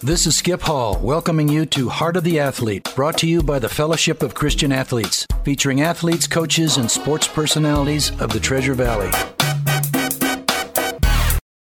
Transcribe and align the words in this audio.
This 0.00 0.28
is 0.28 0.36
Skip 0.36 0.60
Hall, 0.60 0.96
welcoming 1.02 1.48
you 1.48 1.66
to 1.66 1.88
Heart 1.88 2.18
of 2.18 2.22
the 2.22 2.38
Athlete, 2.38 2.88
brought 2.94 3.18
to 3.18 3.26
you 3.26 3.42
by 3.42 3.58
the 3.58 3.68
Fellowship 3.68 4.22
of 4.22 4.32
Christian 4.32 4.70
Athletes, 4.70 5.26
featuring 5.42 5.80
athletes, 5.80 6.28
coaches, 6.28 6.76
and 6.76 6.88
sports 6.88 7.26
personalities 7.26 8.12
of 8.20 8.32
the 8.32 8.38
Treasure 8.38 8.74
Valley. 8.74 9.10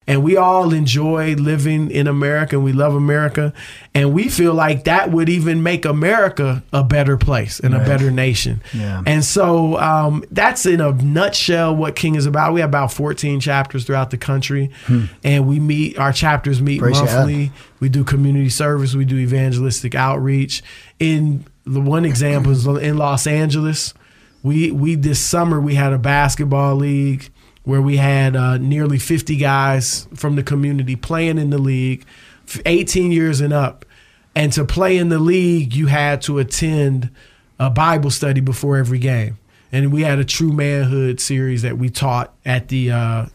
And 0.07 0.23
we 0.23 0.37
all 0.37 0.71
enjoy 0.73 1.33
living 1.35 1.89
in 1.89 2.07
America 2.07 2.55
and 2.55 2.63
we 2.63 2.73
love 2.73 2.93
America 2.93 3.53
and 3.93 4.13
we 4.13 4.29
feel 4.29 4.53
like 4.53 4.83
that 4.83 5.11
would 5.11 5.29
even 5.29 5.63
make 5.63 5.85
America 5.85 6.63
a 6.71 6.83
better 6.83 7.17
place 7.17 7.59
and 7.59 7.73
right. 7.73 7.81
a 7.81 7.85
better 7.85 8.11
nation. 8.11 8.61
Yeah. 8.73 9.01
And 9.05 9.23
so 9.23 9.79
um, 9.79 10.23
that's 10.31 10.65
in 10.65 10.79
a 10.81 10.91
nutshell 10.91 11.75
what 11.75 11.95
King 11.95 12.15
is 12.15 12.25
about. 12.25 12.53
We 12.53 12.61
have 12.61 12.69
about 12.69 12.93
14 12.93 13.39
chapters 13.39 13.85
throughout 13.85 14.11
the 14.11 14.17
country 14.17 14.71
hmm. 14.85 15.05
and 15.23 15.47
we 15.47 15.59
meet 15.59 15.97
our 15.97 16.13
chapters 16.13 16.61
meet 16.61 16.79
Praise 16.79 17.01
monthly. 17.01 17.51
We 17.79 17.89
do 17.89 18.03
community 18.03 18.49
service, 18.49 18.93
we 18.93 19.05
do 19.05 19.17
evangelistic 19.17 19.95
outreach. 19.95 20.63
In 20.99 21.45
the 21.65 21.81
one 21.81 22.05
example 22.05 22.51
is 22.51 22.65
in 22.65 22.97
Los 22.97 23.25
Angeles. 23.25 23.93
We 24.43 24.69
we 24.69 24.93
this 24.93 25.19
summer 25.19 25.59
we 25.59 25.73
had 25.73 25.91
a 25.91 25.97
basketball 25.97 26.75
league 26.75 27.29
where 27.65 27.81
we 27.81 27.97
had 27.97 28.35
uh, 28.35 28.57
nearly 28.57 28.97
50 28.97 29.35
guys 29.37 30.07
from 30.15 30.35
the 30.35 30.43
community 30.43 30.95
playing 30.95 31.37
in 31.37 31.49
the 31.49 31.57
league, 31.57 32.05
18 32.65 33.11
years 33.11 33.41
and 33.41 33.51
up. 33.51 33.85
And 34.35 34.53
to 34.53 34.63
play 34.63 34.97
in 34.97 35.09
the 35.09 35.19
league, 35.19 35.73
you 35.73 35.87
had 35.87 36.21
to 36.23 36.39
attend 36.39 37.09
a 37.59 37.69
Bible 37.69 38.11
study 38.11 38.39
before 38.39 38.77
every 38.77 38.99
game. 38.99 39.39
And 39.71 39.91
we 39.91 40.03
had 40.03 40.19
a 40.19 40.25
true 40.25 40.53
manhood 40.53 41.19
series 41.19 41.63
that 41.63 41.77
we 41.77 41.89
taught 41.89 42.33
at 42.45 42.67
the, 42.67 42.91
uh, 42.91 43.25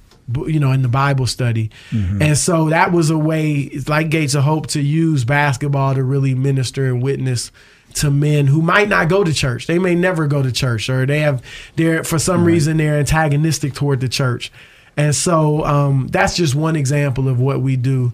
you 0.46 0.60
know, 0.60 0.70
in 0.72 0.82
the 0.82 0.88
Bible 0.88 1.26
study. 1.26 1.70
Mm-hmm. 1.90 2.22
And 2.22 2.38
so 2.38 2.70
that 2.70 2.92
was 2.92 3.10
a 3.10 3.18
way, 3.18 3.70
like 3.88 4.10
Gates 4.10 4.34
of 4.34 4.44
Hope, 4.44 4.68
to 4.68 4.80
use 4.80 5.24
basketball 5.24 5.94
to 5.94 6.04
really 6.04 6.34
minister 6.34 6.86
and 6.86 7.02
witness 7.02 7.50
to 7.94 8.10
men 8.10 8.46
who 8.46 8.62
might 8.62 8.88
not 8.88 9.08
go 9.08 9.24
to 9.24 9.32
church. 9.32 9.66
They 9.66 9.78
may 9.78 9.94
never 9.94 10.26
go 10.26 10.42
to 10.42 10.52
church, 10.52 10.88
or 10.88 11.06
they 11.06 11.20
have 11.20 11.42
they're 11.76 12.04
for 12.04 12.18
some 12.18 12.40
right. 12.42 12.52
reason 12.52 12.76
they're 12.76 12.98
antagonistic 12.98 13.74
toward 13.74 14.00
the 14.00 14.08
church. 14.08 14.52
And 14.96 15.14
so 15.14 15.64
um, 15.64 16.08
that's 16.08 16.36
just 16.36 16.54
one 16.54 16.76
example 16.76 17.28
of 17.28 17.40
what 17.40 17.60
we 17.60 17.76
do 17.76 18.12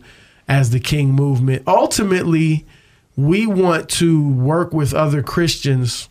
as 0.49 0.71
the 0.71 0.81
King 0.81 1.13
movement. 1.13 1.63
Ultimately, 1.67 2.65
we 3.17 3.47
want 3.47 3.89
to 3.91 4.29
work 4.35 4.73
with 4.73 4.95
other 4.95 5.23
Christians 5.23 6.09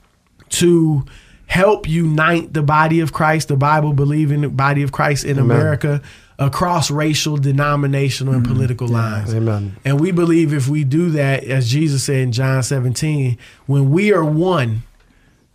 to 0.49 1.05
help 1.47 1.87
unite 1.87 2.53
the 2.53 2.63
body 2.63 2.99
of 2.99 3.13
Christ, 3.13 3.47
the 3.47 3.55
Bible 3.55 3.93
believing 3.93 4.49
body 4.55 4.81
of 4.81 4.91
Christ 4.91 5.23
in 5.23 5.37
Amen. 5.37 5.57
America 5.57 6.01
across 6.37 6.91
racial, 6.91 7.37
denominational, 7.37 8.33
and 8.33 8.43
mm-hmm. 8.43 8.53
political 8.53 8.87
lines. 8.87 9.33
Amen. 9.33 9.77
And 9.85 9.99
we 9.99 10.11
believe 10.11 10.53
if 10.53 10.67
we 10.67 10.83
do 10.83 11.11
that, 11.11 11.43
as 11.43 11.69
Jesus 11.69 12.03
said 12.03 12.17
in 12.17 12.31
John 12.31 12.61
17, 12.61 13.37
when 13.67 13.91
we 13.91 14.13
are 14.13 14.25
one, 14.25 14.83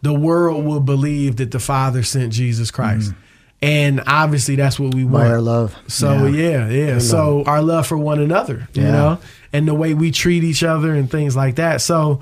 the 0.03 0.15
world 0.15 0.65
will 0.65 0.81
believe 0.81 1.37
that 1.37 1.51
the 1.51 1.59
Father 1.59 2.03
sent 2.03 2.33
Jesus 2.33 2.71
Christ. 2.71 3.11
Mm-hmm. 3.11 3.21
And 3.63 4.03
obviously 4.07 4.57
that's 4.57 4.81
what 4.81 4.95
we 4.95 5.05
want. 5.05 5.25
By 5.25 5.31
our 5.31 5.41
love. 5.41 5.77
So 5.87 6.27
yeah, 6.27 6.69
yeah. 6.69 6.93
yeah. 6.93 6.99
So 6.99 7.45
our 7.45 7.63
love 7.63 7.87
for 7.87 7.99
one 7.99 8.19
another, 8.19 8.69
yeah. 8.73 8.83
you 8.83 8.91
know, 8.91 9.19
and 9.53 9.69
the 9.69 9.75
way 9.75 9.93
we 9.93 10.11
treat 10.11 10.45
each 10.45 10.63
other 10.63 10.95
and 10.95 11.11
things 11.11 11.37
like 11.37 11.57
that. 11.57 11.83
So 11.83 12.21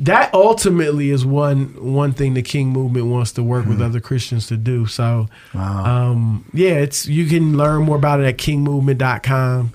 that 0.00 0.32
ultimately 0.32 1.10
is 1.10 1.26
one 1.26 1.92
one 1.92 2.12
thing 2.12 2.34
the 2.34 2.42
King 2.42 2.68
movement 2.68 3.06
wants 3.06 3.32
to 3.32 3.42
work 3.42 3.62
mm-hmm. 3.62 3.70
with 3.70 3.82
other 3.82 4.00
Christians 4.00 4.46
to 4.48 4.56
do. 4.56 4.86
So, 4.86 5.28
wow. 5.54 6.10
um, 6.10 6.44
yeah, 6.52 6.74
it's 6.74 7.06
you 7.06 7.26
can 7.26 7.56
learn 7.56 7.82
more 7.82 7.96
about 7.96 8.20
it 8.20 8.26
at 8.26 8.38
kingmovement.com. 8.38 9.72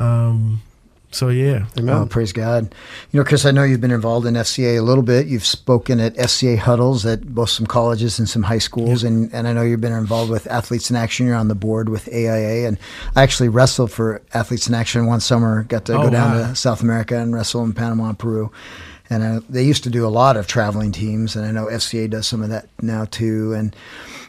Um, 0.00 0.62
so 1.14 1.28
yeah, 1.28 1.66
Amen. 1.78 1.94
Oh, 1.94 2.06
praise 2.06 2.32
God. 2.32 2.74
You 3.12 3.20
know, 3.20 3.24
Chris, 3.24 3.46
I 3.46 3.52
know 3.52 3.62
you've 3.62 3.80
been 3.80 3.92
involved 3.92 4.26
in 4.26 4.34
FCA 4.34 4.78
a 4.78 4.82
little 4.82 5.04
bit. 5.04 5.28
You've 5.28 5.46
spoken 5.46 6.00
at 6.00 6.14
FCA 6.16 6.58
huddles 6.58 7.06
at 7.06 7.24
both 7.34 7.50
some 7.50 7.66
colleges 7.66 8.18
and 8.18 8.28
some 8.28 8.42
high 8.42 8.58
schools, 8.58 9.04
yep. 9.04 9.12
and, 9.12 9.32
and 9.32 9.46
I 9.46 9.52
know 9.52 9.62
you've 9.62 9.80
been 9.80 9.92
involved 9.92 10.30
with 10.30 10.46
Athletes 10.48 10.90
in 10.90 10.96
Action. 10.96 11.26
You're 11.26 11.36
on 11.36 11.48
the 11.48 11.54
board 11.54 11.88
with 11.88 12.08
AIA, 12.08 12.66
and 12.66 12.78
I 13.14 13.22
actually 13.22 13.48
wrestled 13.48 13.92
for 13.92 14.22
Athletes 14.34 14.68
in 14.68 14.74
Action 14.74 15.06
one 15.06 15.20
summer. 15.20 15.62
Got 15.62 15.84
to 15.86 15.94
oh, 15.94 16.02
go 16.02 16.10
down 16.10 16.36
wow. 16.36 16.48
to 16.48 16.56
South 16.56 16.82
America 16.82 17.16
and 17.16 17.32
wrestle 17.32 17.62
in 17.62 17.72
Panama 17.72 18.08
and 18.08 18.18
Peru. 18.18 18.50
And 19.10 19.22
uh, 19.22 19.40
they 19.48 19.62
used 19.62 19.84
to 19.84 19.90
do 19.90 20.06
a 20.06 20.08
lot 20.08 20.36
of 20.36 20.46
traveling 20.46 20.90
teams, 20.90 21.36
and 21.36 21.44
I 21.44 21.50
know 21.50 21.66
FCA 21.66 22.08
does 22.08 22.26
some 22.26 22.42
of 22.42 22.48
that 22.48 22.68
now 22.80 23.04
too. 23.04 23.52
And 23.52 23.76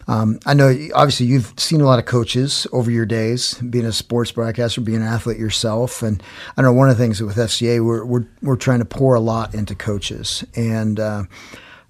um, 0.08 0.40
I 0.46 0.53
know 0.53 0.75
obviously 0.94 1.28
you've 1.28 1.53
seen 1.58 1.80
a 1.80 1.86
lot 1.86 1.97
of 1.97 2.06
coaches 2.06 2.68
over 2.74 2.91
your 2.91 3.06
days, 3.06 3.53
being 3.56 3.86
a 3.86 3.94
sports 3.94 4.31
broadcaster, 4.31 4.81
being 4.81 4.97
an 4.97 5.08
athlete 5.08 5.38
yourself. 5.38 6.03
And 6.03 6.22
I 6.58 6.62
know 6.62 6.74
one 6.74 6.90
of 6.90 6.97
the 6.97 7.03
things 7.03 7.22
with 7.22 7.38
FCA, 7.38 7.84
we're 7.84 8.03
we're, 8.06 8.28
we're 8.41 8.58
trying 8.58 8.80
to 8.80 8.86
pour 8.86 9.16
a 9.16 9.22
lot 9.22 9.56
into 9.56 9.75
coaches, 9.75 10.44
and 10.56 11.00
uh, 11.00 11.24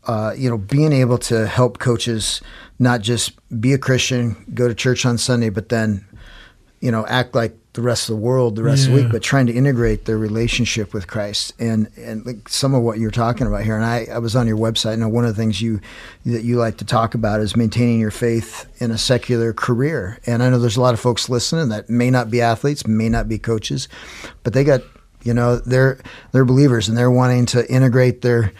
uh, 0.05 0.33
you 0.37 0.49
know, 0.49 0.57
being 0.57 0.93
able 0.93 1.17
to 1.17 1.47
help 1.47 1.79
coaches 1.79 2.41
not 2.77 3.01
just 3.01 3.33
be 3.59 3.73
a 3.73 3.77
Christian, 3.77 4.45
go 4.53 4.67
to 4.67 4.75
church 4.75 5.05
on 5.05 5.17
Sunday, 5.17 5.49
but 5.49 5.69
then 5.69 6.05
you 6.81 6.91
know 6.91 7.05
act 7.07 7.33
like 7.33 7.57
the 7.75 7.81
rest 7.81 8.09
of 8.09 8.15
the 8.15 8.21
world 8.21 8.55
the 8.55 8.63
rest 8.63 8.83
yeah. 8.83 8.89
of 8.89 8.95
the 8.95 9.03
week, 9.03 9.11
but 9.11 9.21
trying 9.21 9.45
to 9.45 9.53
integrate 9.53 10.05
their 10.05 10.17
relationship 10.17 10.93
with 10.93 11.07
Christ 11.07 11.53
and 11.59 11.89
and 11.97 12.25
like 12.25 12.49
some 12.49 12.73
of 12.73 12.81
what 12.81 12.99
you're 12.99 13.11
talking 13.11 13.47
about 13.47 13.63
here. 13.63 13.75
And 13.75 13.85
I, 13.85 14.07
I 14.11 14.17
was 14.19 14.35
on 14.35 14.47
your 14.47 14.57
website. 14.57 14.93
and 14.93 15.11
one 15.11 15.25
of 15.25 15.35
the 15.35 15.41
things 15.41 15.61
you 15.61 15.81
that 16.25 16.43
you 16.43 16.55
like 16.55 16.77
to 16.77 16.85
talk 16.85 17.13
about 17.13 17.41
is 17.41 17.55
maintaining 17.55 17.99
your 17.99 18.11
faith 18.11 18.65
in 18.81 18.91
a 18.91 18.97
secular 18.97 19.53
career. 19.53 20.19
And 20.25 20.41
I 20.41 20.49
know 20.49 20.57
there's 20.57 20.77
a 20.77 20.81
lot 20.81 20.93
of 20.93 20.99
folks 20.99 21.29
listening 21.29 21.69
that 21.69 21.89
may 21.89 22.09
not 22.09 22.31
be 22.31 22.41
athletes, 22.41 22.87
may 22.87 23.09
not 23.09 23.27
be 23.27 23.37
coaches, 23.37 23.87
but 24.43 24.53
they 24.53 24.63
got 24.63 24.81
you 25.23 25.33
know 25.33 25.57
they're 25.57 25.99
they're 26.31 26.45
believers 26.45 26.87
and 26.87 26.97
they're 26.97 27.11
wanting 27.11 27.45
to 27.47 27.69
integrate 27.69 28.21
their 28.21 28.53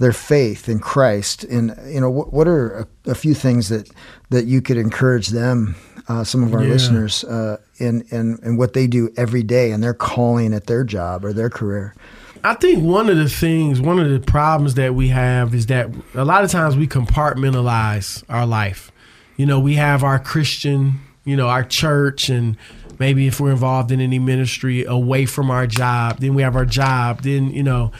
their 0.00 0.12
faith 0.12 0.68
in 0.68 0.80
Christ. 0.80 1.44
And 1.44 1.76
you 1.86 2.00
know 2.00 2.10
what, 2.10 2.32
what 2.32 2.48
are 2.48 2.80
a, 3.06 3.10
a 3.12 3.14
few 3.14 3.34
things 3.34 3.68
that 3.68 3.88
that 4.30 4.46
you 4.46 4.60
could 4.60 4.76
encourage 4.76 5.28
them 5.28 5.76
uh, 6.10 6.24
some 6.24 6.42
of 6.42 6.52
our 6.52 6.64
yeah. 6.64 6.70
listeners 6.70 7.22
uh, 7.24 7.56
in, 7.78 8.02
in, 8.10 8.36
in 8.42 8.56
what 8.56 8.72
they 8.72 8.88
do 8.88 9.10
every 9.16 9.44
day 9.44 9.70
and 9.70 9.80
their 9.80 9.94
calling 9.94 10.52
at 10.52 10.66
their 10.66 10.82
job 10.82 11.24
or 11.24 11.32
their 11.32 11.48
career. 11.48 11.94
I 12.42 12.54
think 12.54 12.82
one 12.82 13.08
of 13.08 13.16
the 13.16 13.28
things, 13.28 13.80
one 13.80 14.00
of 14.00 14.10
the 14.10 14.18
problems 14.18 14.74
that 14.74 14.94
we 14.94 15.08
have 15.08 15.54
is 15.54 15.66
that 15.66 15.90
a 16.14 16.24
lot 16.24 16.42
of 16.42 16.50
times 16.50 16.76
we 16.76 16.88
compartmentalize 16.88 18.24
our 18.28 18.44
life. 18.44 18.90
You 19.36 19.46
know, 19.46 19.60
we 19.60 19.74
have 19.74 20.02
our 20.02 20.18
Christian, 20.18 21.00
you 21.24 21.36
know, 21.36 21.46
our 21.46 21.62
church, 21.62 22.28
and 22.28 22.56
maybe 22.98 23.28
if 23.28 23.38
we're 23.38 23.52
involved 23.52 23.92
in 23.92 24.00
any 24.00 24.18
ministry 24.18 24.84
away 24.84 25.26
from 25.26 25.48
our 25.48 25.66
job, 25.66 26.18
then 26.18 26.34
we 26.34 26.42
have 26.42 26.56
our 26.56 26.66
job, 26.66 27.22
then, 27.22 27.50
you 27.50 27.62
know, 27.62 27.92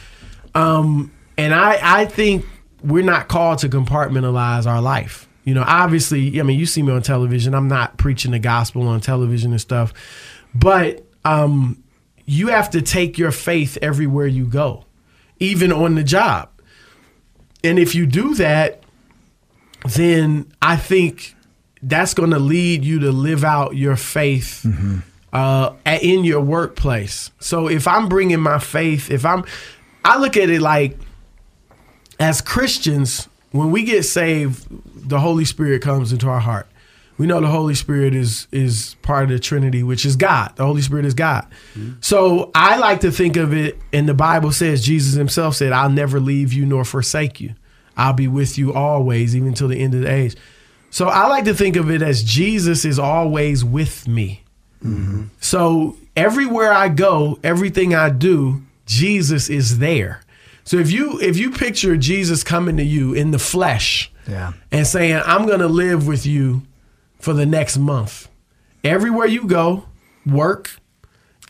um, 0.53 1.11
and 1.41 1.55
I, 1.55 2.01
I 2.01 2.05
think 2.05 2.45
we're 2.83 3.03
not 3.03 3.27
called 3.27 3.59
to 3.59 3.69
compartmentalize 3.69 4.67
our 4.67 4.81
life. 4.81 5.27
You 5.43 5.55
know, 5.55 5.63
obviously, 5.65 6.39
I 6.39 6.43
mean, 6.43 6.59
you 6.59 6.67
see 6.67 6.83
me 6.83 6.91
on 6.91 7.01
television. 7.01 7.55
I'm 7.55 7.67
not 7.67 7.97
preaching 7.97 8.31
the 8.31 8.39
gospel 8.39 8.87
on 8.87 9.01
television 9.01 9.51
and 9.51 9.59
stuff, 9.59 9.91
but 10.53 11.03
um, 11.25 11.83
you 12.25 12.49
have 12.49 12.69
to 12.71 12.81
take 12.81 13.17
your 13.17 13.31
faith 13.31 13.77
everywhere 13.81 14.27
you 14.27 14.45
go, 14.45 14.85
even 15.39 15.71
on 15.71 15.95
the 15.95 16.03
job. 16.03 16.49
And 17.63 17.79
if 17.79 17.95
you 17.95 18.05
do 18.05 18.35
that, 18.35 18.83
then 19.95 20.51
I 20.61 20.77
think 20.77 21.35
that's 21.81 22.13
going 22.13 22.29
to 22.29 22.39
lead 22.39 22.85
you 22.85 22.99
to 22.99 23.11
live 23.11 23.43
out 23.43 23.75
your 23.75 23.95
faith 23.95 24.61
mm-hmm. 24.63 24.99
uh, 25.33 25.73
in 25.85 26.23
your 26.23 26.41
workplace. 26.41 27.31
So 27.39 27.67
if 27.67 27.87
I'm 27.87 28.07
bringing 28.07 28.41
my 28.41 28.59
faith, 28.59 29.09
if 29.09 29.25
I'm, 29.25 29.43
I 30.05 30.19
look 30.19 30.37
at 30.37 30.51
it 30.51 30.61
like 30.61 30.99
as 32.21 32.39
Christians, 32.39 33.27
when 33.51 33.71
we 33.71 33.83
get 33.83 34.03
saved, 34.03 34.65
the 35.09 35.19
Holy 35.19 35.43
Spirit 35.43 35.81
comes 35.81 36.13
into 36.13 36.29
our 36.29 36.39
heart. 36.39 36.67
We 37.17 37.27
know 37.27 37.41
the 37.41 37.47
Holy 37.47 37.75
Spirit 37.75 38.15
is 38.15 38.47
is 38.51 38.95
part 39.01 39.25
of 39.25 39.29
the 39.29 39.39
Trinity, 39.39 39.83
which 39.83 40.05
is 40.05 40.15
God. 40.15 40.55
The 40.55 40.65
Holy 40.65 40.81
Spirit 40.81 41.05
is 41.05 41.13
God. 41.13 41.45
Mm-hmm. 41.73 41.93
So 41.99 42.51
I 42.55 42.77
like 42.77 43.01
to 43.01 43.11
think 43.11 43.37
of 43.37 43.53
it, 43.53 43.77
and 43.91 44.07
the 44.07 44.13
Bible 44.13 44.51
says 44.51 44.83
Jesus 44.83 45.15
Himself 45.15 45.55
said, 45.55 45.71
"I'll 45.71 45.89
never 45.89 46.19
leave 46.19 46.53
you 46.53 46.65
nor 46.65 46.85
forsake 46.85 47.41
you. 47.41 47.55
I'll 47.97 48.13
be 48.13 48.27
with 48.27 48.57
you 48.57 48.73
always, 48.73 49.35
even 49.35 49.53
till 49.53 49.67
the 49.67 49.79
end 49.79 49.93
of 49.93 50.01
the 50.01 50.11
age." 50.11 50.35
So 50.89 51.07
I 51.07 51.27
like 51.27 51.45
to 51.45 51.53
think 51.53 51.75
of 51.75 51.89
it 51.89 52.01
as 52.01 52.23
Jesus 52.23 52.85
is 52.85 52.99
always 52.99 53.63
with 53.63 54.07
me. 54.07 54.43
Mm-hmm. 54.83 55.23
So 55.39 55.97
everywhere 56.15 56.71
I 56.71 56.89
go, 56.89 57.39
everything 57.43 57.93
I 57.95 58.09
do, 58.09 58.61
Jesus 58.85 59.49
is 59.49 59.79
there. 59.79 60.21
So 60.63 60.77
if 60.77 60.91
you 60.91 61.19
if 61.19 61.37
you 61.37 61.51
picture 61.51 61.97
Jesus 61.97 62.43
coming 62.43 62.77
to 62.77 62.83
you 62.83 63.13
in 63.13 63.31
the 63.31 63.39
flesh 63.39 64.11
yeah. 64.27 64.53
and 64.71 64.85
saying, 64.85 65.21
I'm 65.25 65.47
gonna 65.47 65.67
live 65.67 66.07
with 66.07 66.25
you 66.25 66.63
for 67.19 67.33
the 67.33 67.45
next 67.45 67.77
month. 67.77 68.27
Everywhere 68.83 69.27
you 69.27 69.45
go, 69.45 69.85
work, 70.25 70.71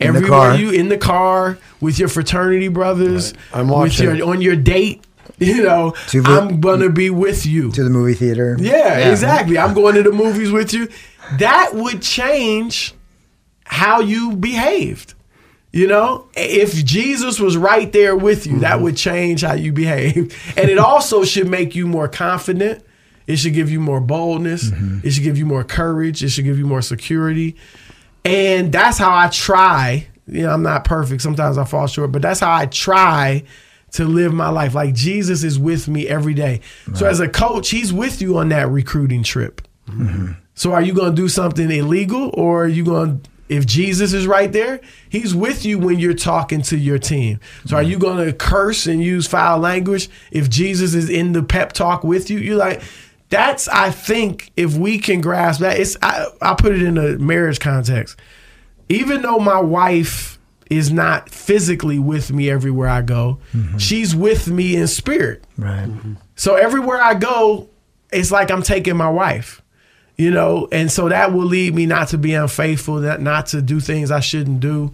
in 0.00 0.08
everywhere 0.08 0.54
you 0.54 0.70
in 0.70 0.88
the 0.88 0.98
car 0.98 1.58
with 1.80 1.98
your 1.98 2.08
fraternity 2.08 2.68
brothers, 2.68 3.32
right. 3.32 3.60
I'm 3.60 3.68
watching. 3.68 4.08
with 4.08 4.18
your 4.18 4.28
on 4.28 4.40
your 4.40 4.56
date. 4.56 5.04
You 5.38 5.62
know, 5.64 5.90
the, 6.12 6.22
I'm 6.24 6.60
gonna 6.60 6.90
be 6.90 7.10
with 7.10 7.46
you 7.46 7.72
to 7.72 7.82
the 7.82 7.90
movie 7.90 8.14
theater. 8.14 8.56
Yeah, 8.60 8.98
yeah, 8.98 9.10
exactly. 9.10 9.58
I'm 9.58 9.74
going 9.74 9.96
to 9.96 10.02
the 10.02 10.12
movies 10.12 10.52
with 10.52 10.72
you. 10.72 10.88
That 11.38 11.74
would 11.74 12.00
change 12.00 12.94
how 13.64 14.00
you 14.00 14.36
behaved 14.36 15.14
You 15.72 15.86
know, 15.86 16.28
if 16.36 16.84
Jesus 16.84 17.40
was 17.40 17.56
right 17.56 17.90
there 17.92 18.14
with 18.14 18.46
you, 18.46 18.58
that 18.58 18.74
mm-hmm. 18.74 18.82
would 18.84 18.96
change 18.96 19.40
how 19.40 19.54
you 19.54 19.72
behave. 19.72 20.36
And 20.56 20.68
it 20.68 20.78
also 20.78 21.24
should 21.24 21.48
make 21.48 21.74
you 21.74 21.86
more 21.86 22.08
confident. 22.08 22.84
It 23.26 23.36
should 23.36 23.54
give 23.54 23.70
you 23.70 23.80
more 23.80 24.00
boldness. 24.00 24.70
Mm-hmm. 24.70 25.06
It 25.06 25.12
should 25.12 25.22
give 25.22 25.38
you 25.38 25.46
more 25.46 25.64
courage. 25.64 26.22
It 26.22 26.28
should 26.28 26.44
give 26.44 26.58
you 26.58 26.66
more 26.66 26.82
security. 26.82 27.56
And 28.24 28.70
that's 28.70 28.98
how 28.98 29.14
I 29.14 29.28
try. 29.28 30.08
You 30.26 30.42
know, 30.42 30.50
I'm 30.50 30.62
not 30.62 30.84
perfect. 30.84 31.22
Sometimes 31.22 31.56
I 31.56 31.64
fall 31.64 31.86
short, 31.86 32.12
but 32.12 32.20
that's 32.20 32.40
how 32.40 32.52
I 32.52 32.66
try 32.66 33.44
to 33.92 34.04
live 34.04 34.34
my 34.34 34.50
life. 34.50 34.74
Like 34.74 34.94
Jesus 34.94 35.42
is 35.42 35.58
with 35.58 35.88
me 35.88 36.06
every 36.06 36.34
day. 36.34 36.60
So 36.94 37.06
as 37.06 37.20
a 37.20 37.28
coach, 37.28 37.70
he's 37.70 37.92
with 37.92 38.20
you 38.20 38.38
on 38.38 38.50
that 38.50 38.68
recruiting 38.68 39.22
trip. 39.22 39.66
Mm-hmm. 39.88 40.32
So 40.54 40.72
are 40.72 40.82
you 40.82 40.92
going 40.92 41.14
to 41.14 41.22
do 41.22 41.28
something 41.28 41.70
illegal 41.70 42.30
or 42.34 42.64
are 42.64 42.68
you 42.68 42.84
going 42.84 43.20
to 43.20 43.30
if 43.52 43.66
Jesus 43.66 44.12
is 44.12 44.26
right 44.26 44.50
there, 44.50 44.80
he's 45.08 45.34
with 45.34 45.64
you 45.64 45.78
when 45.78 45.98
you're 45.98 46.14
talking 46.14 46.62
to 46.62 46.76
your 46.76 46.98
team. 46.98 47.38
So 47.66 47.76
are 47.76 47.82
you 47.82 47.98
going 47.98 48.24
to 48.24 48.32
curse 48.32 48.86
and 48.86 49.02
use 49.02 49.26
foul 49.26 49.58
language 49.58 50.08
if 50.30 50.48
Jesus 50.48 50.94
is 50.94 51.10
in 51.10 51.32
the 51.32 51.42
pep 51.42 51.72
talk 51.72 52.02
with 52.02 52.30
you? 52.30 52.38
You're 52.38 52.56
like 52.56 52.82
that's 53.28 53.66
I 53.68 53.90
think 53.90 54.52
if 54.56 54.76
we 54.76 54.98
can 54.98 55.20
grasp 55.22 55.60
that 55.60 55.78
it's 55.78 55.96
I, 56.02 56.26
I 56.40 56.54
put 56.54 56.72
it 56.72 56.82
in 56.82 56.98
a 56.98 57.18
marriage 57.18 57.60
context. 57.60 58.18
Even 58.88 59.22
though 59.22 59.38
my 59.38 59.60
wife 59.60 60.38
is 60.70 60.90
not 60.90 61.30
physically 61.30 61.98
with 61.98 62.32
me 62.32 62.50
everywhere 62.50 62.88
I 62.88 63.02
go, 63.02 63.38
mm-hmm. 63.54 63.78
she's 63.78 64.14
with 64.14 64.48
me 64.48 64.76
in 64.76 64.86
spirit. 64.86 65.44
Right. 65.56 65.88
So 66.36 66.56
everywhere 66.56 67.00
I 67.00 67.14
go, 67.14 67.70
it's 68.12 68.30
like 68.30 68.50
I'm 68.50 68.62
taking 68.62 68.96
my 68.96 69.08
wife, 69.08 69.61
you 70.22 70.30
know, 70.30 70.68
and 70.70 70.88
so 70.88 71.08
that 71.08 71.32
will 71.32 71.46
lead 71.46 71.74
me 71.74 71.84
not 71.84 72.08
to 72.08 72.18
be 72.18 72.32
unfaithful, 72.34 73.00
not 73.00 73.20
not 73.20 73.46
to 73.46 73.60
do 73.60 73.80
things 73.80 74.12
I 74.12 74.20
shouldn't 74.20 74.60
do, 74.60 74.92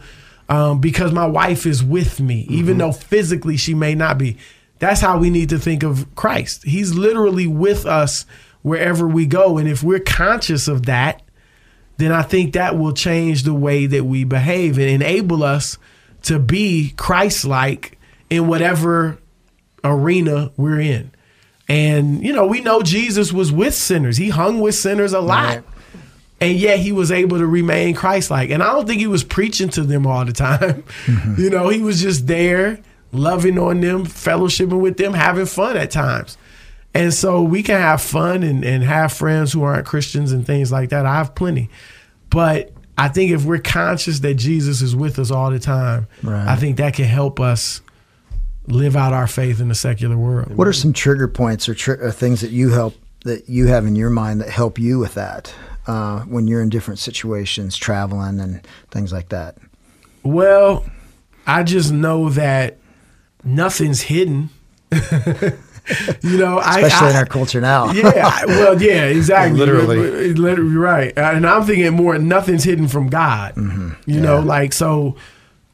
um, 0.49 0.81
because 0.81 1.13
my 1.13 1.27
wife 1.27 1.67
is 1.67 1.85
with 1.85 2.19
me, 2.19 2.47
even 2.49 2.79
though 2.79 2.93
physically 2.93 3.59
she 3.59 3.75
may 3.75 3.95
not 3.95 4.17
be. 4.17 4.39
That's 4.79 5.03
how 5.03 5.19
we 5.19 5.29
need 5.29 5.51
to 5.51 5.59
think 5.59 5.83
of 5.83 6.07
Christ. 6.15 6.65
He's 6.65 6.95
literally 6.95 7.47
with 7.47 7.85
us 7.85 8.25
wherever 8.63 9.07
we 9.07 9.27
go, 9.27 9.59
and 9.59 9.69
if 9.69 9.83
we're 9.83 9.99
conscious 10.01 10.67
of 10.67 10.87
that, 10.87 11.21
then 11.99 12.11
I 12.11 12.23
think 12.23 12.55
that 12.55 12.79
will 12.79 12.95
change 12.95 13.43
the 13.43 13.53
way 13.53 13.85
that 13.85 14.05
we 14.05 14.25
behave 14.25 14.79
and 14.79 14.89
enable 14.89 15.43
us 15.43 15.77
to 16.23 16.39
be 16.39 16.95
Christ-like 16.97 17.99
in 18.31 18.47
whatever 18.49 19.19
arena 19.85 20.53
we're 20.57 20.81
in. 20.81 21.11
And 21.69 22.25
you 22.25 22.33
know, 22.33 22.47
we 22.47 22.61
know 22.61 22.83
Jesus 22.83 23.33
was 23.33 23.53
with 23.53 23.75
sinners. 23.75 24.17
He 24.17 24.31
hung 24.31 24.61
with 24.61 24.75
sinners 24.75 25.13
a 25.13 25.21
lot. 25.21 25.57
Right. 25.57 25.65
And 26.41 26.57
yet 26.57 26.79
he 26.79 26.93
was 26.93 27.11
able 27.11 27.39
to 27.39 27.47
remain 27.47 27.95
Christ-like. 27.95 28.51
And 28.51 28.63
I 28.63 28.73
don't 28.73 28.87
think 28.87 29.01
he 29.01 29.09
was 29.09 29.25
preaching 29.25 29.69
to 29.71 29.83
them 29.83 30.07
all 30.07 30.25
the 30.25 30.33
time. 30.33 30.85
Mm-hmm. 31.07 31.35
You 31.43 31.51
know, 31.51 31.69
he 31.69 31.81
was 31.81 32.01
just 32.01 32.29
there, 32.29 32.79
loving 33.11 33.59
on 33.59 33.81
them, 33.81 34.07
fellowshipping 34.07 34.81
with 34.81 34.99
them, 34.99 35.15
having 35.15 35.47
fun 35.47 35.77
at 35.77 35.91
times. 35.91 36.39
And 36.95 37.13
so 37.13 37.43
we 37.43 37.63
can 37.65 37.81
have 37.81 38.01
fun 38.01 38.45
and, 38.45 38.65
and 38.65 38.85
have 38.85 39.13
friends 39.13 39.53
who 39.53 39.63
aren't 39.65 39.85
Christians 39.85 40.31
and 40.33 40.47
things 40.47 40.71
like 40.71 40.91
that. 40.91 41.07
I 41.07 41.17
have 41.17 41.35
plenty. 41.35 41.71
But 42.31 42.73
I 42.97 43.09
think 43.09 43.33
if 43.33 43.45
we're 43.45 43.59
conscious 43.59 44.21
that 44.21 44.35
Jesus 44.35 44.81
is 44.81 44.95
with 44.97 45.19
us 45.19 45.31
all 45.31 45.51
the 45.51 45.59
time, 45.59 46.07
Right. 46.23 46.47
I 46.47 46.57
think 46.57 46.77
that 46.79 46.95
can 46.95 47.05
help 47.07 47.41
us 47.41 47.83
live 48.69 48.97
out 48.97 49.13
our 49.13 49.27
faith 49.27 49.61
in 49.61 49.69
the 49.69 49.75
secular 49.75 50.17
world. 50.17 50.55
What 50.57 50.69
are 50.69 50.73
some 50.73 50.93
trigger 50.93 51.29
points 51.29 51.69
or, 51.69 51.75
tr- 51.75 51.93
or 52.03 52.11
things 52.13 52.41
that 52.43 52.51
you 52.51 52.71
help 52.71 52.95
that 53.25 53.49
you 53.49 53.67
have 53.67 53.85
in 53.87 53.97
your 53.97 54.11
mind 54.11 54.41
that 54.41 54.49
help 54.51 54.79
you 54.79 54.99
with 54.99 55.15
that 55.15 55.53
uh, 55.87 56.21
when 56.21 56.47
you're 56.47 56.63
in 56.63 56.69
different 56.69 56.99
situations, 57.01 57.77
traveling 57.77 58.39
and 58.41 58.67
things 58.91 59.13
like 59.13 59.31
that? 59.31 59.57
Well, 60.23 60.85
I 61.47 61.63
just 61.63 61.91
know 61.93 62.29
that 62.31 62.77
nothing's 63.43 64.03
hidden. 64.03 64.51
you 64.93 66.37
know, 66.39 66.59
Especially 66.59 67.07
I, 67.09 67.11
in 67.11 67.17
our 67.17 67.27
culture 67.27 67.61
now. 67.61 67.91
yeah, 67.93 68.31
I- 68.33 68.45
well, 68.47 68.81
yeah, 68.83 69.05
exactly. 69.07 69.59
Literally. 69.59 70.35
literally 70.35 70.77
right. 70.77 71.13
And 71.17 71.47
I'm 71.47 71.65
thinking 71.65 71.93
more, 71.95 72.19
nothing's 72.19 72.65
hidden 72.65 72.89
from 72.89 73.09
God. 73.09 73.57
You 74.07 74.21
know, 74.21 74.41
like 74.41 74.73
so. 74.73 75.17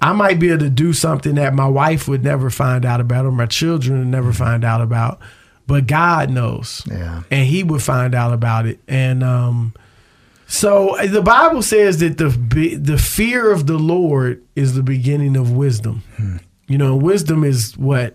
I 0.01 0.13
might 0.13 0.39
be 0.39 0.49
able 0.51 0.59
to 0.61 0.71
do 0.71 0.93
something 0.93 1.37
that 1.37 1.55
my 1.55 1.67
wife 1.69 2.09
would 2.09 2.23
never 2.25 2.51
find 2.51 2.85
out 2.85 3.01
about, 3.01 3.25
or 3.27 3.33
my 3.33 3.47
children 3.47 3.99
would 4.01 4.09
never 4.09 4.33
find 4.33 4.65
out 4.65 4.81
about, 4.81 5.19
but 5.67 5.87
God 5.87 6.31
knows, 6.31 6.83
Yeah. 6.87 7.23
and 7.31 7.47
He 7.47 7.63
would 7.63 7.83
find 7.83 8.15
out 8.15 8.33
about 8.35 8.67
it. 8.67 8.81
And 8.89 9.23
um, 9.25 9.73
so 10.47 10.97
uh, 10.99 11.07
the 11.07 11.23
Bible 11.23 11.63
says 11.63 12.01
that 12.01 12.19
the 12.19 12.29
the 12.79 12.99
fear 12.99 13.51
of 13.51 13.67
the 13.67 13.79
Lord 13.79 14.43
is 14.57 14.75
the 14.75 14.83
beginning 14.83 15.37
of 15.37 15.53
wisdom. 15.53 16.03
You 16.67 16.77
know, 16.79 16.97
wisdom 16.97 17.45
is 17.45 17.77
what 17.79 18.15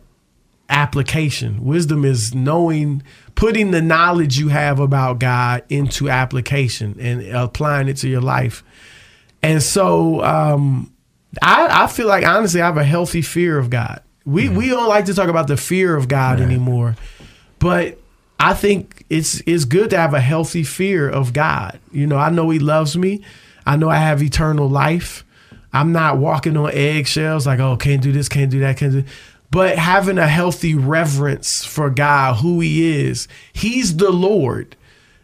application. 0.70 1.64
Wisdom 1.66 2.06
is 2.06 2.36
knowing, 2.36 3.02
putting 3.36 3.72
the 3.72 3.82
knowledge 3.82 4.38
you 4.38 4.50
have 4.50 4.80
about 4.80 5.20
God 5.20 5.64
into 5.70 6.10
application 6.10 6.96
and 7.00 7.24
applying 7.36 7.88
it 7.88 7.98
to 7.98 8.10
your 8.10 8.22
life. 8.22 8.64
And 9.42 9.64
so, 9.64 10.24
um, 10.24 10.92
I, 11.42 11.84
I 11.84 11.88
feel 11.88 12.08
like 12.08 12.26
honestly, 12.26 12.62
I 12.62 12.66
have 12.66 12.78
a 12.78 12.84
healthy 12.84 13.22
fear 13.22 13.58
of 13.58 13.70
God. 13.70 14.02
We 14.26 14.46
mm-hmm. 14.46 14.56
we 14.56 14.70
don't 14.70 14.88
like 14.88 15.06
to 15.06 15.14
talk 15.14 15.30
about 15.30 15.48
the 15.48 15.58
fear 15.58 15.96
of 15.96 16.08
God 16.08 16.40
anymore, 16.40 16.96
but 17.60 18.00
I 18.40 18.54
think 18.54 19.06
it's 19.10 19.42
it's 19.46 19.66
good 19.66 19.90
to 19.92 19.98
have 19.98 20.14
a 20.14 20.20
healthy 20.20 20.64
fear 20.64 21.10
of 21.10 21.34
God. 21.34 21.80
You 21.92 22.08
know, 22.08 22.18
I 22.18 22.30
know 22.30 22.50
He 22.50 22.60
loves 22.60 22.98
me. 22.98 23.24
I 23.66 23.76
know 23.76 23.90
I 23.90 23.98
have 23.98 24.24
eternal 24.24 24.68
life. 24.68 25.26
I'm 25.72 25.92
not 25.92 26.18
walking 26.18 26.58
on 26.58 26.72
eggshells 26.72 27.46
like, 27.46 27.60
oh, 27.60 27.78
can't 27.78 28.02
do 28.02 28.12
this, 28.12 28.28
can't 28.28 28.50
do 28.50 28.60
that, 28.62 28.78
can't 28.78 28.92
do. 28.92 29.04
But 29.52 29.78
having 29.78 30.18
a 30.18 30.28
healthy 30.28 30.74
reverence 30.74 31.66
for 31.66 31.90
God, 31.90 32.38
who 32.38 32.60
He 32.60 33.02
is, 33.02 33.28
He's 33.54 33.98
the 33.98 34.12
Lord, 34.12 34.76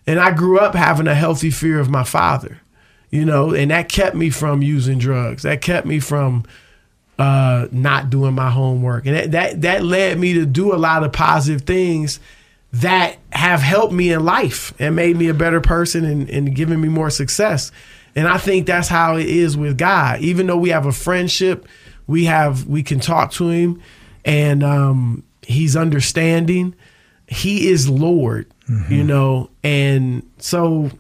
and 0.06 0.20
I 0.20 0.32
grew 0.32 0.60
up 0.60 0.76
having 0.76 1.08
a 1.08 1.16
healthy 1.16 1.52
fear 1.52 1.80
of 1.80 1.90
my 1.90 2.04
Father. 2.04 2.62
You 3.12 3.26
know, 3.26 3.54
and 3.54 3.72
that 3.72 3.90
kept 3.90 4.16
me 4.16 4.30
from 4.30 4.62
using 4.62 4.98
drugs. 4.98 5.44
That 5.44 5.62
kept 5.62 5.86
me 5.86 6.00
from 6.00 6.46
uh, 7.18 7.68
not 7.72 8.10
doing 8.10 8.34
my 8.34 8.50
homework, 8.50 9.06
and 9.06 9.16
that, 9.16 9.32
that 9.32 9.62
that 9.62 9.84
led 9.84 10.20
me 10.20 10.34
to 10.34 10.46
do 10.46 10.74
a 10.74 10.78
lot 10.78 11.04
of 11.04 11.14
positive 11.14 11.62
things 11.62 12.20
that 12.74 13.18
have 13.32 13.62
helped 13.62 13.94
me 13.94 14.12
in 14.12 14.26
life 14.26 14.74
and 14.80 14.98
made 14.98 15.16
me 15.16 15.30
a 15.30 15.34
better 15.34 15.62
person 15.62 16.04
and, 16.04 16.30
and 16.30 16.54
given 16.54 16.82
me 16.82 16.90
more 16.90 17.10
success. 17.10 17.72
And 18.18 18.28
I 18.28 18.38
think 18.38 18.68
that's 18.68 18.90
how 18.90 19.16
it 19.16 19.28
is 19.28 19.56
with 19.56 19.78
God. 19.78 20.20
Even 20.20 20.48
though 20.48 20.58
we 20.58 20.70
have 20.70 20.86
a 20.86 20.92
friendship, 20.92 21.66
we 22.08 22.26
have 22.26 22.66
we 22.66 22.84
can 22.84 23.00
talk 23.00 23.32
to 23.34 23.50
Him, 23.50 23.82
and 24.26 24.64
um, 24.64 25.24
He's 25.42 25.76
understanding. 25.76 26.76
He 27.28 27.70
is 27.70 27.90
Lord, 27.90 28.52
you 28.90 29.04
know, 29.04 29.50
and 29.64 30.30
so 30.38 30.92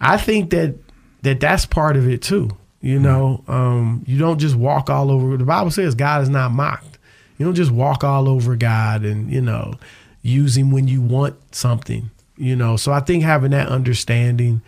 I 0.00 0.16
think 0.16 0.50
that 0.50 0.74
that 1.22 1.40
that's 1.40 1.66
part 1.66 1.96
of 1.96 2.08
it 2.08 2.22
too. 2.22 2.50
You 2.80 3.00
know, 3.00 3.42
um, 3.48 4.04
you 4.06 4.18
don't 4.18 4.38
just 4.38 4.54
walk 4.54 4.88
all 4.88 5.10
over. 5.10 5.36
The 5.36 5.44
Bible 5.44 5.70
says 5.70 5.94
God 5.94 6.22
is 6.22 6.28
not 6.28 6.52
mocked. 6.52 6.98
You 7.36 7.46
don't 7.46 7.54
just 7.54 7.72
walk 7.72 8.04
all 8.04 8.28
over 8.28 8.54
God 8.56 9.04
and 9.04 9.30
you 9.30 9.40
know 9.40 9.74
use 10.22 10.56
Him 10.56 10.70
when 10.70 10.86
you 10.88 11.00
want 11.00 11.36
something. 11.54 12.10
You 12.36 12.54
know, 12.54 12.76
so 12.76 12.92
I 12.92 13.00
think 13.00 13.24
having 13.24 13.50
that 13.50 13.68
understanding 13.68 14.62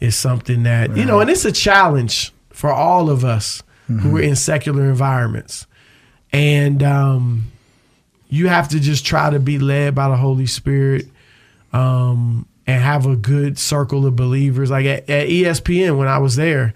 is 0.00 0.16
something 0.16 0.64
that 0.64 0.94
you 0.96 1.06
know, 1.06 1.20
and 1.20 1.30
it's 1.30 1.46
a 1.46 1.52
challenge 1.52 2.32
for 2.50 2.70
all 2.70 3.08
of 3.08 3.24
us 3.24 3.62
who 3.86 4.16
are 4.16 4.20
in 4.20 4.34
secular 4.36 4.84
environments, 4.84 5.66
and 6.32 6.82
um, 6.82 7.52
you 8.28 8.48
have 8.48 8.68
to 8.70 8.80
just 8.80 9.06
try 9.06 9.30
to 9.30 9.38
be 9.38 9.58
led 9.58 9.94
by 9.94 10.08
the 10.08 10.16
Holy 10.16 10.46
Spirit 10.46 11.06
um, 11.72 12.46
and 12.66 12.82
have 12.82 13.06
a 13.06 13.16
good 13.16 13.58
circle 13.58 14.06
of 14.06 14.16
believers. 14.16 14.70
Like 14.70 14.86
at, 14.86 15.08
at 15.08 15.28
ESPN, 15.28 15.98
when 15.98 16.08
I 16.08 16.18
was 16.18 16.36
there, 16.36 16.74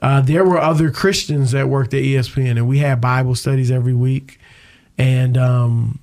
uh, 0.00 0.20
there 0.20 0.44
were 0.44 0.58
other 0.58 0.90
Christians 0.90 1.52
that 1.52 1.68
worked 1.68 1.94
at 1.94 2.02
ESPN, 2.02 2.52
and 2.52 2.68
we 2.68 2.78
had 2.78 3.00
Bible 3.00 3.34
studies 3.34 3.70
every 3.70 3.94
week. 3.94 4.38
And, 4.98 5.36
um, 5.36 5.98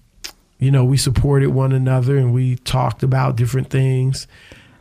you 0.59 0.71
know, 0.71 0.83
we 0.83 0.97
supported 0.97 1.49
one 1.49 1.71
another 1.71 2.17
and 2.17 2.33
we 2.33 2.57
talked 2.57 3.03
about 3.03 3.35
different 3.35 3.69
things. 3.69 4.27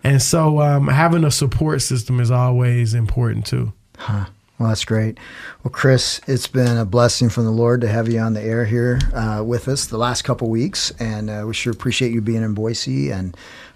And 0.02 0.20
so 0.20 0.60
um, 0.60 0.88
having 0.88 1.24
a 1.24 1.30
support 1.30 1.82
system 1.82 2.20
is 2.20 2.30
always 2.30 2.94
important 2.94 3.46
too. 3.46 3.72
Huh. 3.96 4.26
Well, 4.58 4.68
that's 4.68 4.84
great. 4.84 5.16
Well, 5.64 5.72
Chris, 5.72 6.20
it's 6.26 6.46
been 6.46 6.76
a 6.76 6.84
blessing 6.84 7.30
from 7.30 7.44
the 7.44 7.50
Lord 7.50 7.80
to 7.80 7.88
have 7.88 8.08
you 8.08 8.18
on 8.20 8.34
the 8.34 8.42
air 8.42 8.66
here 8.66 9.00
uh, 9.14 9.42
with 9.42 9.68
us 9.68 9.86
the 9.86 9.96
last 9.96 10.20
couple 10.22 10.50
weeks, 10.50 10.92
and 10.98 11.30
uh, 11.30 11.44
we 11.46 11.54
sure 11.54 11.72
appreciate 11.72 12.12
you 12.12 12.20
being 12.20 12.42
in 12.42 12.52
Boise. 12.52 13.10
And 13.10 13.34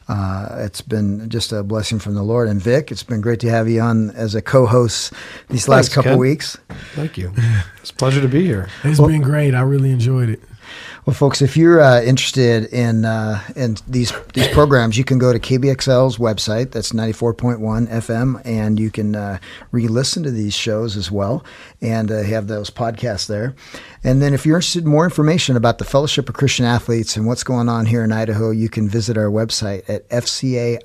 uh, 0.09 0.57
it's 0.61 0.81
been 0.81 1.29
just 1.29 1.53
a 1.53 1.63
blessing 1.63 1.99
from 1.99 2.15
the 2.15 2.23
Lord. 2.23 2.49
And 2.49 2.61
Vic, 2.61 2.91
it's 2.91 3.03
been 3.03 3.21
great 3.21 3.41
to 3.41 3.51
have 3.51 3.69
you 3.69 3.81
on 3.81 4.11
as 4.11 4.35
a 4.35 4.43
co-host 4.43 5.13
these 5.49 5.69
last 5.69 5.87
Thanks, 5.87 5.95
couple 5.95 6.13
Ken. 6.13 6.19
weeks. 6.19 6.59
Thank 6.95 7.19
you. 7.19 7.33
It's 7.85 7.91
a 7.91 7.95
pleasure 7.97 8.23
to 8.23 8.29
be 8.29 8.47
here. 8.47 8.71
It's 8.83 8.99
been 8.99 9.21
great. 9.21 9.55
I 9.55 9.61
really 9.61 9.91
enjoyed 9.91 10.31
it. 10.31 10.41
Well, 11.05 11.13
folks, 11.13 11.43
if 11.43 11.55
you're 11.55 11.83
uh, 11.83 12.01
interested 12.01 12.65
in 12.73 13.05
uh, 13.05 13.43
in 13.55 13.77
these 13.87 14.11
these 14.33 14.49
programs, 14.49 14.97
you 14.97 15.05
can 15.05 15.19
go 15.19 15.35
to 15.35 15.39
KBXL's 15.39 16.17
website. 16.17 16.71
That's 16.71 16.93
94.1 16.93 17.59
FM, 17.89 18.41
and 18.47 18.81
you 18.81 18.91
can 18.91 19.15
uh, 19.15 19.39
re-listen 19.71 20.23
to 20.23 20.31
these 20.31 20.55
shows 20.55 20.97
as 20.97 21.11
well, 21.11 21.45
and 21.83 22.11
uh, 22.11 22.23
have 22.23 22.47
those 22.47 22.71
podcasts 22.71 23.27
there. 23.27 23.55
And 24.05 24.21
then, 24.21 24.35
if 24.35 24.45
you're 24.45 24.59
interested 24.59 24.85
in 24.85 24.91
more 24.91 25.05
information 25.05 25.57
about 25.57 25.79
the 25.79 25.85
Fellowship 25.85 26.29
of 26.29 26.35
Christian 26.35 26.67
Athletes 26.67 27.17
and 27.17 27.27
what's 27.27 27.43
going 27.43 27.71
on 27.71 27.87
here 27.87 28.05
in 28.05 28.13
Idaho, 28.13 28.51
you 28.51 28.69
can 28.69 28.87
visit 28.87 29.17
our 29.17 29.31
website 29.31 29.89
at 29.89 30.07
fcaidaho.org. 30.11 30.85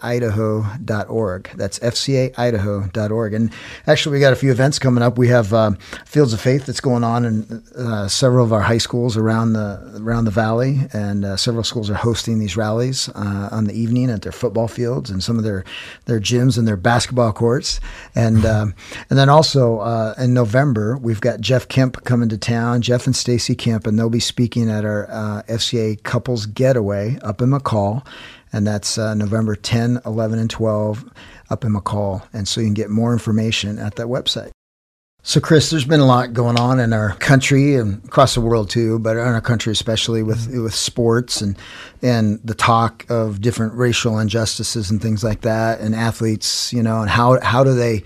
That's 1.56 1.80
fcaidaho.org. 1.80 3.34
And 3.34 3.52
actually, 3.88 4.14
we 4.14 4.22
got 4.22 4.32
a 4.32 4.38
few 4.38 4.52
events 4.52 4.80
coming 4.80 5.04
up. 5.04 5.18
We 5.18 5.28
have 5.28 5.54
uh, 5.54 5.72
Fields 6.06 6.32
of 6.32 6.40
Faith 6.40 6.66
that's 6.66 6.80
going 6.80 7.04
on 7.04 7.26
in 7.26 7.62
uh, 7.76 8.08
several 8.08 8.46
of 8.46 8.54
our 8.54 8.62
high 8.62 8.78
schools 8.78 9.18
around 9.18 9.52
the 9.52 10.00
around 10.02 10.24
the 10.24 10.32
valley, 10.32 10.88
and 10.94 11.26
uh, 11.26 11.36
several 11.36 11.66
schools 11.66 11.90
are 11.90 11.96
hosting 11.96 12.40
these 12.40 12.56
rallies 12.56 13.10
uh, 13.10 13.50
on 13.52 13.66
the 13.66 13.74
evening 13.74 14.10
at 14.10 14.22
their 14.22 14.32
football 14.32 14.70
fields 14.70 15.10
and 15.10 15.22
some 15.22 15.38
of 15.38 15.44
their 15.44 15.66
their 16.06 16.22
gyms 16.22 16.58
and 16.58 16.66
their 16.66 16.78
basketball 16.78 17.34
courts. 17.34 17.82
And 18.16 18.46
um, 18.46 18.76
and 19.10 19.20
then 19.20 19.28
also 19.28 19.80
uh, 19.80 20.14
in 20.18 20.34
November 20.34 20.98
we've 20.98 21.20
got 21.20 21.42
Jeff 21.42 21.68
Kemp 21.68 22.06
coming 22.06 22.30
to 22.30 22.38
town. 22.38 22.82
Jeff 22.82 23.09
and 23.10 23.16
Stacy 23.16 23.56
Kemp, 23.56 23.88
and 23.88 23.98
they'll 23.98 24.12
be 24.12 24.20
speaking 24.20 24.70
at 24.70 24.86
our 24.86 25.10
uh, 25.10 25.42
FCA 25.48 26.04
Couples 26.04 26.46
Getaway 26.46 27.18
up 27.24 27.42
in 27.42 27.50
McCall, 27.50 28.06
and 28.54 28.68
that's 28.68 29.00
uh, 29.00 29.16
November 29.16 29.56
10, 29.56 30.01
11, 30.06 30.38
and 30.38 30.48
12 30.48 31.12
up 31.50 31.66
in 31.66 31.74
McCall. 31.74 32.22
And 32.34 32.48
so 32.48 32.62
you 32.62 32.68
can 32.68 32.75
get 32.75 32.92
more 32.92 33.12
information 33.12 33.80
at 33.80 33.96
that 33.96 34.06
website. 34.06 34.51
So, 35.24 35.39
Chris, 35.39 35.72
there's 35.72 35.86
been 35.86 36.00
a 36.00 36.06
lot 36.06 36.34
going 36.34 36.60
on 36.60 36.80
in 36.80 36.94
our 36.94 37.16
country 37.16 37.75
and 37.75 38.04
across 38.06 38.36
the 38.36 38.42
world 38.42 38.70
too, 38.70 39.00
but 39.00 39.18
in 39.18 39.24
our 39.24 39.42
country 39.42 39.72
especially 39.72 40.22
with 40.22 40.48
mm-hmm. 40.48 40.63
with 40.63 40.75
sports 40.75 41.42
and 41.42 41.58
and 42.04 42.39
the 42.44 42.54
talk 42.54 43.06
of 43.10 43.42
different 43.42 43.74
racial 43.74 44.20
injustices 44.20 44.92
and 44.92 45.01
things 45.01 45.24
like 45.24 45.42
that, 45.42 45.82
and 45.82 45.96
athletes, 45.96 46.72
you 46.72 46.84
know, 46.84 47.01
and 47.01 47.10
how 47.10 47.39
how 47.42 47.63
do 47.63 47.74
they, 47.74 48.04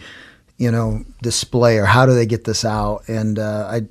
you 0.63 0.71
know, 0.71 1.03
display 1.21 1.77
or 1.77 1.83
how 1.83 2.05
do 2.05 2.13
they 2.15 2.25
get 2.25 2.45
this 2.45 2.63
out? 2.63 3.03
And 3.09 3.37
uh, 3.37 3.67
I 3.69 3.81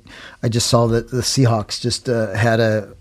I 0.41 0.49
just 0.49 0.67
saw 0.67 0.87
that 0.87 1.11
the 1.11 1.21
Seahawks 1.21 1.79
just 1.79 2.09
uh, 2.09 2.33
had 2.33 2.59
a 2.59 2.95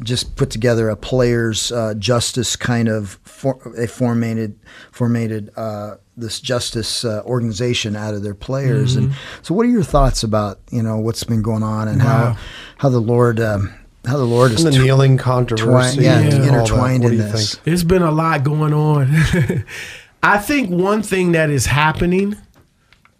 just 0.00 0.36
put 0.36 0.50
together 0.50 0.90
a 0.90 0.96
players 0.96 1.72
uh, 1.72 1.94
justice 1.94 2.54
kind 2.54 2.86
of 2.86 3.18
for, 3.24 3.58
they 3.74 3.86
formated 3.86 4.58
formated 4.92 5.50
uh, 5.56 5.96
this 6.18 6.38
justice 6.38 7.02
uh, 7.02 7.22
organization 7.24 7.96
out 7.96 8.12
of 8.12 8.22
their 8.22 8.34
players. 8.34 8.94
Mm-hmm. 8.94 9.06
And 9.06 9.14
so, 9.40 9.54
what 9.54 9.64
are 9.64 9.70
your 9.70 9.82
thoughts 9.82 10.22
about 10.22 10.60
you 10.70 10.82
know 10.82 10.98
what's 10.98 11.24
been 11.24 11.40
going 11.40 11.62
on 11.62 11.88
and 11.88 12.00
wow. 12.00 12.04
how 12.04 12.38
how 12.76 12.88
the 12.90 13.00
Lord. 13.00 13.40
Um, 13.40 13.74
how 14.06 14.18
the 14.18 14.24
Lord 14.24 14.52
is 14.52 14.62
and 14.62 14.74
the 14.74 14.80
kneeling 14.80 15.16
controversy, 15.16 16.02
yeah, 16.02 16.20
yeah. 16.20 16.48
intertwined 16.48 17.04
in 17.04 17.16
this. 17.16 17.54
Think? 17.54 17.64
There's 17.64 17.84
been 17.84 18.02
a 18.02 18.10
lot 18.10 18.44
going 18.44 18.74
on. 18.74 19.08
I 20.22 20.36
think 20.36 20.68
one 20.68 21.02
thing 21.02 21.32
that 21.32 21.48
is 21.48 21.64
happening 21.64 22.36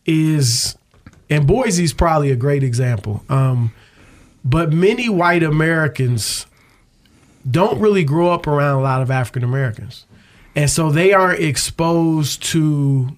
is, 0.07 0.77
and 1.31 1.47
Boise's 1.47 1.93
probably 1.93 2.31
a 2.31 2.37
great 2.37 2.63
example. 2.63 3.25
Um, 3.29 3.73
but 4.45 4.73
many 4.73 5.09
white 5.09 5.43
Americans 5.43 6.47
don't 7.51 7.81
really 7.81 8.05
grow 8.05 8.31
up 8.31 8.47
around 8.47 8.79
a 8.79 8.83
lot 8.83 9.03
of 9.03 9.11
African 9.11 9.43
Americans. 9.45 10.07
And 10.57 10.71
so 10.71 10.91
they 10.91 11.13
aren't 11.13 11.41
exposed 11.41 12.43
to 12.45 13.17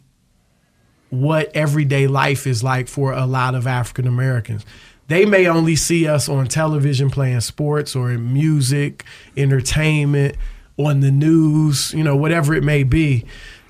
what 1.11 1.55
everyday 1.55 2.07
life 2.07 2.47
is 2.47 2.62
like 2.62 2.88
for 2.88 3.12
a 3.12 3.26
lot 3.26 3.55
of 3.55 3.66
African 3.66 4.07
Americans. 4.07 4.64
They 5.09 5.25
may 5.25 5.47
only 5.47 5.76
see 5.76 6.09
us 6.09 6.28
on 6.28 6.49
television 6.49 7.11
playing 7.11 7.40
sports 7.40 7.95
or 7.95 8.11
in 8.11 8.33
music, 8.33 9.05
entertainment, 9.37 10.37
on 10.78 11.00
the 11.00 11.11
news, 11.11 11.93
you 11.95 12.02
know, 12.02 12.16
whatever 12.16 12.55
it 12.55 12.64
may 12.64 12.83
be. 12.83 13.25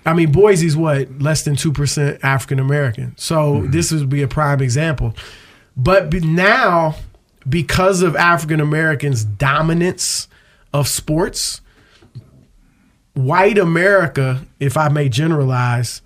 I 0.06 0.14
mean, 0.14 0.30
Boise's 0.30 0.76
what 0.76 1.20
less 1.20 1.42
than 1.42 1.56
two 1.56 1.72
percent 1.72 2.20
African 2.22 2.60
American, 2.60 3.14
so 3.18 3.54
mm-hmm. 3.54 3.70
this 3.72 3.92
would 3.92 4.08
be 4.08 4.22
a 4.22 4.28
prime 4.28 4.62
example. 4.62 5.14
But 5.76 6.12
now, 6.12 6.94
because 7.46 8.02
of 8.02 8.16
African 8.16 8.60
Americans' 8.60 9.25
dominance 9.25 10.28
of 10.72 10.88
sports, 10.88 11.60
white 13.14 13.58
America, 13.58 14.46
if 14.60 14.76
I 14.76 14.88
may 14.88 15.08
generalize, 15.08 16.02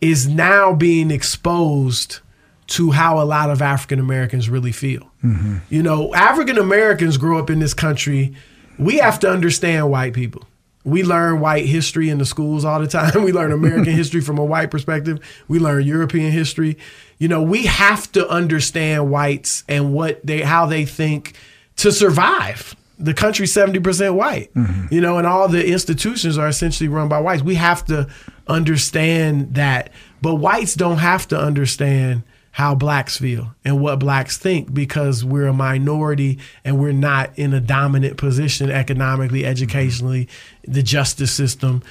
is 0.00 0.26
now 0.26 0.74
being 0.74 1.10
exposed 1.10 2.20
to 2.68 2.92
how 2.92 3.20
a 3.20 3.24
lot 3.24 3.50
of 3.50 3.60
African 3.60 3.98
Americans 3.98 4.48
really 4.48 4.72
feel. 4.72 5.10
Mm-hmm. 5.22 5.58
You 5.68 5.82
know, 5.82 6.14
African 6.14 6.58
Americans 6.58 7.18
grow 7.18 7.38
up 7.38 7.50
in 7.50 7.58
this 7.58 7.74
country. 7.74 8.34
We 8.78 8.96
have 8.96 9.20
to 9.20 9.30
understand 9.30 9.90
white 9.90 10.14
people. 10.14 10.44
We 10.84 11.04
learn 11.04 11.40
white 11.40 11.66
history 11.66 12.08
in 12.08 12.18
the 12.18 12.24
schools 12.24 12.64
all 12.64 12.80
the 12.80 12.88
time. 12.88 13.12
We 13.22 13.32
learn 13.32 13.52
American 13.52 13.92
history 13.92 14.20
from 14.20 14.38
a 14.38 14.44
white 14.44 14.70
perspective. 14.70 15.20
We 15.48 15.58
learn 15.58 15.84
European 15.84 16.32
history. 16.32 16.76
You 17.18 17.28
know, 17.28 17.42
we 17.42 17.66
have 17.66 18.10
to 18.12 18.28
understand 18.28 19.10
whites 19.10 19.64
and 19.68 19.94
what 19.94 20.24
they 20.26 20.42
how 20.42 20.66
they 20.66 20.84
think 20.84 21.36
to 21.76 21.92
survive 21.92 22.74
the 22.98 23.14
country's 23.14 23.52
70% 23.52 24.14
white, 24.14 24.54
mm-hmm. 24.54 24.94
you 24.94 25.00
know, 25.00 25.18
and 25.18 25.26
all 25.26 25.48
the 25.48 25.66
institutions 25.66 26.38
are 26.38 26.46
essentially 26.46 26.88
run 26.88 27.08
by 27.08 27.18
whites. 27.18 27.42
We 27.42 27.56
have 27.56 27.84
to 27.86 28.08
understand 28.46 29.54
that. 29.54 29.90
But 30.20 30.36
whites 30.36 30.74
don't 30.74 30.98
have 30.98 31.26
to 31.28 31.38
understand 31.38 32.22
how 32.52 32.74
blacks 32.74 33.16
feel 33.16 33.54
and 33.64 33.80
what 33.80 33.98
blacks 33.98 34.36
think 34.36 34.72
because 34.72 35.24
we're 35.24 35.46
a 35.46 35.52
minority 35.54 36.38
and 36.64 36.78
we're 36.78 36.92
not 36.92 37.30
in 37.38 37.54
a 37.54 37.60
dominant 37.60 38.18
position 38.18 38.70
economically, 38.70 39.44
educationally, 39.44 40.28
the 40.68 40.82
justice 40.82 41.32
system. 41.32 41.82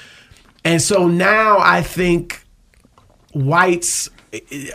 And 0.64 0.80
so 0.80 1.08
now 1.08 1.58
I 1.60 1.82
think 1.82 2.46
whites 3.34 4.10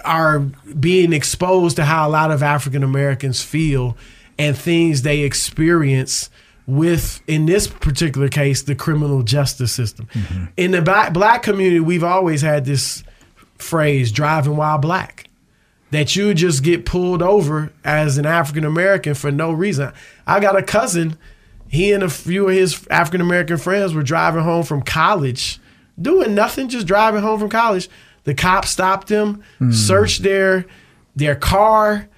are 0.05 0.41
being 0.41 1.13
exposed 1.13 1.77
to 1.77 1.85
how 1.85 2.09
a 2.09 2.11
lot 2.11 2.33
of 2.33 2.43
African 2.43 2.83
Americans 2.83 3.41
feel 3.41 3.97
and 4.39 4.59
things 4.59 5.03
they 5.03 5.21
experience 5.21 6.31
with 6.67 7.23
in 7.29 7.47
this 7.47 7.69
particular 7.69 8.29
case 8.29 8.63
the 8.63 8.75
criminal 8.75 9.23
justice 9.23 9.73
system 9.73 10.09
mm-hmm. 10.13 10.47
in 10.57 10.73
the 10.73 10.83
black, 10.83 11.13
black 11.13 11.45
community 11.45 11.79
we've 11.79 12.03
always 12.03 12.43
had 12.43 12.65
this 12.65 13.05
phrase 13.57 14.11
driving 14.11 14.57
while 14.57 14.77
black 14.77 15.26
that 15.91 16.17
you 16.17 16.35
just 16.35 16.63
get 16.63 16.85
pulled 16.85 17.23
over 17.23 17.73
as 17.85 18.19
an 18.19 18.27
african 18.27 18.65
american 18.65 19.15
for 19.15 19.31
no 19.31 19.53
reason 19.53 19.93
i 20.27 20.41
got 20.41 20.57
a 20.57 20.63
cousin 20.63 21.17
he 21.69 21.93
and 21.93 22.03
a 22.03 22.09
few 22.09 22.49
of 22.49 22.55
his 22.55 22.87
african 22.91 23.21
american 23.21 23.57
friends 23.57 23.95
were 23.95 24.03
driving 24.03 24.43
home 24.43 24.65
from 24.65 24.83
college 24.83 25.59
doing 26.01 26.35
nothing 26.35 26.69
just 26.69 26.87
driving 26.87 27.23
home 27.23 27.39
from 27.39 27.49
college 27.49 27.89
the 28.25 28.35
cop 28.35 28.65
stopped 28.65 29.09
them 29.09 29.43
mm. 29.61 29.73
searched 29.73 30.23
their 30.23 30.67
their 31.15 31.35
car 31.35 32.09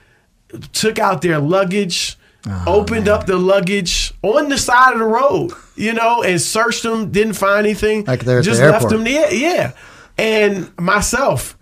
took 0.73 0.99
out 0.99 1.23
their 1.23 1.39
luggage, 1.39 2.17
oh, 2.47 2.65
opened 2.67 3.07
man. 3.07 3.15
up 3.15 3.27
the 3.27 3.37
luggage 3.37 4.13
on 4.23 4.49
the 4.49 4.59
side 4.59 4.95
of 4.95 4.99
the 4.99 5.05
road, 5.05 5.53
you 5.77 5.93
know, 5.93 6.23
and 6.23 6.41
searched 6.41 6.83
them, 6.83 7.11
didn't 7.11 7.35
find 7.35 7.67
anything. 7.67 8.05
Like 8.05 8.25
they're 8.25 8.43
just 8.43 8.61
the 8.61 8.71
left 8.71 8.89
them 8.89 9.05
there. 9.05 9.33
Yeah. 9.33 9.73
And 10.17 10.77
myself, 10.79 11.57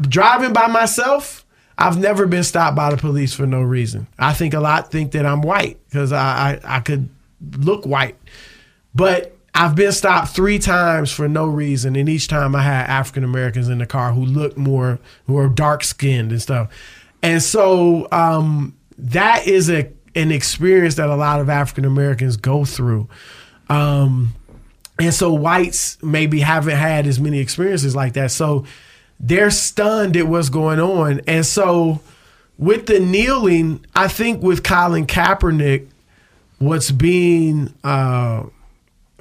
driving 0.00 0.52
by 0.52 0.66
myself, 0.68 1.44
I've 1.78 1.98
never 1.98 2.26
been 2.26 2.44
stopped 2.44 2.74
by 2.74 2.90
the 2.90 2.96
police 2.96 3.34
for 3.34 3.46
no 3.46 3.62
reason. 3.62 4.06
I 4.18 4.32
think 4.32 4.54
a 4.54 4.60
lot 4.60 4.90
think 4.90 5.12
that 5.12 5.26
I'm 5.26 5.42
white 5.42 5.78
because 5.88 6.12
I, 6.12 6.60
I, 6.64 6.76
I 6.76 6.80
could 6.80 7.08
look 7.58 7.84
white. 7.84 8.16
But 8.94 9.36
I've 9.54 9.74
been 9.74 9.92
stopped 9.92 10.34
three 10.34 10.58
times 10.58 11.10
for 11.10 11.28
no 11.28 11.46
reason, 11.46 11.96
and 11.96 12.08
each 12.08 12.28
time 12.28 12.54
I 12.54 12.62
had 12.62 12.86
African 12.86 13.24
Americans 13.24 13.68
in 13.68 13.78
the 13.78 13.86
car 13.86 14.12
who 14.12 14.24
looked 14.24 14.56
more, 14.56 14.98
who 15.26 15.36
are 15.38 15.48
dark 15.48 15.84
skinned 15.84 16.30
and 16.30 16.40
stuff. 16.40 16.70
And 17.22 17.42
so 17.42 18.08
um, 18.12 18.76
that 18.98 19.46
is 19.46 19.70
a 19.70 19.90
an 20.14 20.30
experience 20.30 20.94
that 20.94 21.10
a 21.10 21.14
lot 21.14 21.40
of 21.40 21.50
African 21.50 21.84
Americans 21.84 22.38
go 22.38 22.64
through. 22.64 23.06
Um, 23.68 24.34
and 24.98 25.12
so 25.12 25.32
whites 25.32 26.02
maybe 26.02 26.40
haven't 26.40 26.76
had 26.76 27.06
as 27.06 27.20
many 27.20 27.38
experiences 27.38 27.94
like 27.94 28.14
that. 28.14 28.30
So 28.30 28.64
they're 29.18 29.50
stunned 29.50 30.16
at 30.16 30.26
what's 30.26 30.48
going 30.48 30.80
on. 30.80 31.20
And 31.26 31.44
so 31.44 32.00
with 32.58 32.86
the 32.86 33.00
kneeling, 33.00 33.84
I 33.94 34.08
think 34.08 34.42
with 34.42 34.62
Colin 34.62 35.06
Kaepernick, 35.06 35.88
what's 36.58 36.90
being 36.90 37.74
uh, 37.84 38.44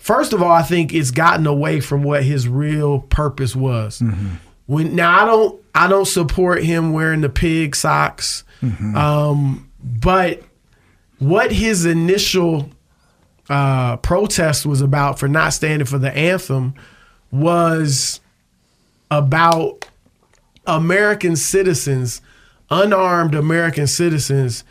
first 0.05 0.33
of 0.33 0.41
all, 0.43 0.51
I 0.51 0.61
think 0.61 0.93
it's 0.93 1.09
gotten 1.09 1.47
away 1.47 1.79
from 1.79 2.03
what 2.03 2.23
his 2.23 2.47
real 2.47 2.99
purpose 2.99 3.55
was. 3.55 3.99
Mm-hmm. 3.99 4.35
When 4.67 4.95
now 4.95 5.23
I 5.23 5.25
don't 5.25 5.61
I 5.73 5.87
don't 5.87 6.07
support 6.07 6.63
him 6.63 6.93
wearing 6.93 7.21
the 7.21 7.29
pig 7.29 7.75
socks, 7.75 8.43
mm-hmm. 8.61 8.95
um, 8.95 9.69
but 9.83 10.41
what 11.19 11.51
his 11.51 11.85
initial 11.85 12.69
uh, 13.49 13.97
protest 13.97 14.65
was 14.65 14.81
about 14.81 15.19
for 15.19 15.27
not 15.27 15.53
standing 15.53 15.85
for 15.85 15.97
the 15.97 16.15
anthem 16.15 16.73
was 17.31 18.19
about 19.11 19.84
American 20.67 21.35
citizens, 21.35 22.21
unarmed 22.69 23.35
American 23.35 23.87
citizens, 23.87 24.63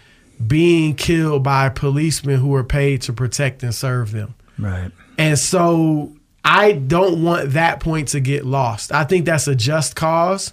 being 0.44 0.94
killed 0.94 1.42
by 1.42 1.68
policemen 1.68 2.40
who 2.40 2.54
are 2.54 2.64
paid 2.64 3.02
to 3.02 3.12
protect 3.12 3.62
and 3.62 3.74
serve 3.74 4.12
them. 4.12 4.34
Right. 4.58 4.90
And 5.16 5.38
so 5.38 6.12
I 6.44 6.72
don't 6.72 7.22
want 7.22 7.52
that 7.52 7.80
point 7.80 8.08
to 8.08 8.20
get 8.20 8.44
lost. 8.44 8.92
I 8.92 9.04
think 9.04 9.24
that's 9.24 9.46
a 9.46 9.54
just 9.54 9.96
cause. 9.96 10.52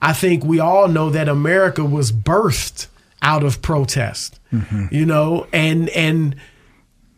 I 0.00 0.12
think 0.12 0.44
we 0.44 0.60
all 0.60 0.88
know 0.88 1.10
that 1.10 1.28
America 1.28 1.84
was 1.84 2.12
birthed 2.12 2.88
out 3.22 3.44
of 3.44 3.62
protest. 3.62 4.38
You 4.90 5.06
know, 5.06 5.46
and 5.52 5.88
and 5.90 6.36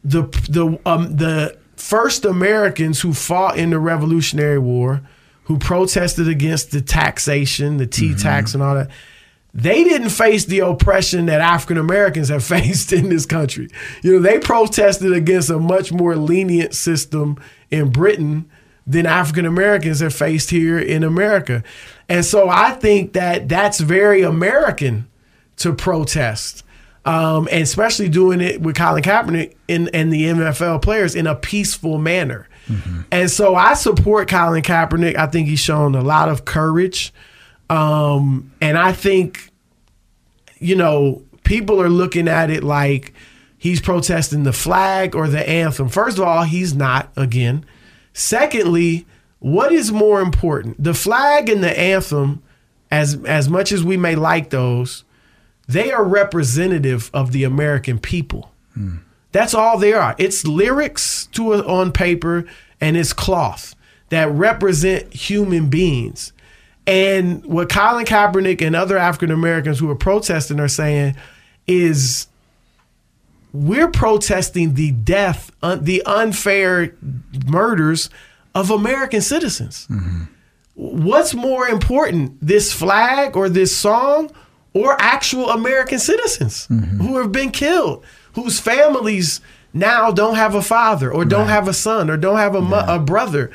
the 0.04 0.22
the 0.48 0.78
um 0.86 1.16
the 1.16 1.58
first 1.76 2.24
Americans 2.24 3.00
who 3.00 3.12
fought 3.12 3.58
in 3.58 3.70
the 3.70 3.78
Revolutionary 3.80 4.58
War, 4.58 5.02
who 5.44 5.58
protested 5.58 6.28
against 6.28 6.70
the 6.70 6.80
taxation, 6.80 7.76
the 7.76 7.86
tea 7.86 8.14
tax 8.14 8.54
and 8.54 8.62
all 8.62 8.74
that, 8.74 8.90
they 9.52 9.84
didn't 9.84 10.10
face 10.10 10.44
the 10.46 10.58
oppression 10.58 11.26
that 11.26 11.40
African 11.40 11.78
Americans 11.78 12.28
have 12.28 12.44
faced 12.44 12.92
in 12.92 13.08
this 13.08 13.24
country. 13.24 13.68
You 14.02 14.14
know, 14.14 14.18
they 14.18 14.38
protested 14.38 15.12
against 15.12 15.48
a 15.50 15.58
much 15.58 15.92
more 15.92 16.16
lenient 16.16 16.74
system 16.74 17.38
in 17.70 17.90
Britain 17.90 18.50
than 18.86 19.06
African 19.06 19.46
Americans 19.46 20.00
have 20.00 20.14
faced 20.14 20.50
here 20.50 20.78
in 20.78 21.04
America. 21.04 21.62
And 22.08 22.24
so 22.24 22.48
I 22.50 22.72
think 22.72 23.14
that 23.14 23.48
that's 23.48 23.80
very 23.80 24.22
American 24.22 25.08
to 25.56 25.72
protest. 25.72 26.64
Um, 27.06 27.48
and 27.52 27.62
especially 27.62 28.08
doing 28.08 28.40
it 28.40 28.62
with 28.62 28.76
Colin 28.76 29.02
Kaepernick 29.02 29.54
and, 29.68 29.90
and 29.94 30.12
the 30.12 30.24
NFL 30.24 30.82
players 30.82 31.14
in 31.14 31.26
a 31.26 31.34
peaceful 31.34 31.98
manner. 31.98 32.48
And 33.10 33.30
so 33.30 33.54
I 33.54 33.74
support 33.74 34.28
Colin 34.28 34.62
Kaepernick. 34.62 35.16
I 35.16 35.26
think 35.26 35.48
he's 35.48 35.60
shown 35.60 35.94
a 35.94 36.02
lot 36.02 36.28
of 36.28 36.44
courage. 36.44 37.12
Um, 37.70 38.52
and 38.60 38.76
I 38.78 38.92
think, 38.92 39.50
you 40.58 40.76
know, 40.76 41.22
people 41.44 41.80
are 41.80 41.88
looking 41.88 42.28
at 42.28 42.50
it 42.50 42.64
like 42.64 43.12
he's 43.58 43.80
protesting 43.80 44.44
the 44.44 44.52
flag 44.52 45.14
or 45.14 45.28
the 45.28 45.48
anthem. 45.48 45.88
First 45.88 46.18
of 46.18 46.24
all, 46.24 46.44
he's 46.44 46.74
not, 46.74 47.10
again. 47.16 47.64
Secondly, 48.12 49.06
what 49.38 49.72
is 49.72 49.92
more 49.92 50.20
important? 50.20 50.82
The 50.82 50.94
flag 50.94 51.48
and 51.48 51.62
the 51.62 51.78
anthem, 51.78 52.42
as 52.90 53.22
as 53.24 53.48
much 53.48 53.72
as 53.72 53.82
we 53.84 53.96
may 53.96 54.14
like 54.14 54.50
those, 54.50 55.04
they 55.66 55.92
are 55.92 56.04
representative 56.04 57.10
of 57.12 57.32
the 57.32 57.44
American 57.44 57.98
people. 57.98 58.52
That's 59.34 59.52
all 59.52 59.78
they 59.78 59.92
are. 59.92 60.14
It's 60.16 60.46
lyrics 60.46 61.26
to 61.32 61.54
a, 61.54 61.66
on 61.66 61.90
paper 61.90 62.46
and 62.80 62.96
it's 62.96 63.12
cloth 63.12 63.74
that 64.10 64.30
represent 64.30 65.12
human 65.12 65.68
beings. 65.68 66.32
And 66.86 67.44
what 67.44 67.68
Colin 67.68 68.04
Kaepernick 68.04 68.64
and 68.64 68.76
other 68.76 68.96
African 68.96 69.32
Americans 69.32 69.80
who 69.80 69.90
are 69.90 69.96
protesting 69.96 70.60
are 70.60 70.68
saying 70.68 71.16
is 71.66 72.28
we're 73.52 73.88
protesting 73.88 74.74
the 74.74 74.92
death, 74.92 75.50
un, 75.64 75.82
the 75.82 76.04
unfair 76.06 76.94
murders 77.44 78.10
of 78.54 78.70
American 78.70 79.20
citizens. 79.20 79.88
Mm-hmm. 79.90 80.24
What's 80.76 81.34
more 81.34 81.66
important, 81.66 82.38
this 82.40 82.72
flag 82.72 83.36
or 83.36 83.48
this 83.48 83.76
song, 83.76 84.30
or 84.74 84.94
actual 85.00 85.50
American 85.50 85.98
citizens 85.98 86.68
mm-hmm. 86.68 86.98
who 86.98 87.18
have 87.18 87.32
been 87.32 87.50
killed, 87.50 88.04
whose 88.34 88.60
families 88.60 89.40
now 89.72 90.10
don't 90.10 90.36
have 90.36 90.54
a 90.54 90.62
father, 90.62 91.12
or 91.12 91.24
don't 91.24 91.48
have 91.48 91.66
a 91.66 91.74
son, 91.74 92.08
or 92.08 92.16
don't 92.16 92.36
have 92.36 92.54
a, 92.54 92.60
mo- 92.60 92.84
a 92.86 92.98
brother? 92.98 93.50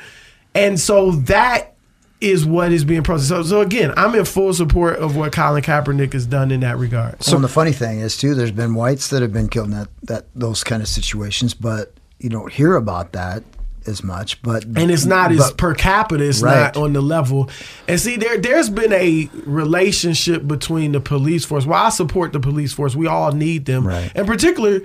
And 0.54 0.78
so 0.78 1.12
that 1.12 1.74
is 2.20 2.44
what 2.44 2.72
is 2.72 2.84
being 2.84 3.02
processed. 3.02 3.28
So, 3.28 3.42
so 3.42 3.60
again, 3.62 3.94
I'm 3.96 4.14
in 4.14 4.24
full 4.26 4.52
support 4.52 4.96
of 4.96 5.16
what 5.16 5.32
Colin 5.32 5.62
Kaepernick 5.62 6.12
has 6.12 6.26
done 6.26 6.50
in 6.50 6.60
that 6.60 6.76
regard. 6.76 7.22
So 7.22 7.36
and 7.36 7.44
the 7.44 7.48
funny 7.48 7.72
thing 7.72 8.00
is 8.00 8.16
too, 8.16 8.34
there's 8.34 8.50
been 8.50 8.74
whites 8.74 9.08
that 9.08 9.22
have 9.22 9.32
been 9.32 9.48
killed 9.48 9.68
in 9.68 9.74
that, 9.74 9.88
that 10.02 10.26
those 10.34 10.62
kind 10.62 10.82
of 10.82 10.88
situations, 10.88 11.54
but 11.54 11.94
you 12.18 12.28
don't 12.28 12.52
hear 12.52 12.74
about 12.74 13.12
that 13.12 13.42
as 13.86 14.02
much. 14.04 14.40
But 14.42 14.64
and 14.64 14.90
it's 14.90 15.04
not 15.06 15.32
as 15.32 15.52
per 15.52 15.74
capita. 15.74 16.24
It's 16.24 16.42
Right. 16.42 16.74
not 16.74 16.76
on 16.76 16.92
the 16.92 17.00
level. 17.00 17.50
And 17.88 17.98
see, 18.00 18.16
there 18.16 18.38
there's 18.38 18.70
been 18.70 18.92
a 18.92 19.28
relationship 19.44 20.46
between 20.46 20.92
the 20.92 21.00
police 21.00 21.44
force. 21.44 21.66
While 21.66 21.86
I 21.86 21.90
support 21.90 22.32
the 22.32 22.40
police 22.40 22.72
force, 22.72 22.94
we 22.94 23.06
all 23.06 23.32
need 23.32 23.66
them. 23.66 23.86
Right. 23.86 24.10
In 24.14 24.26
particular, 24.26 24.80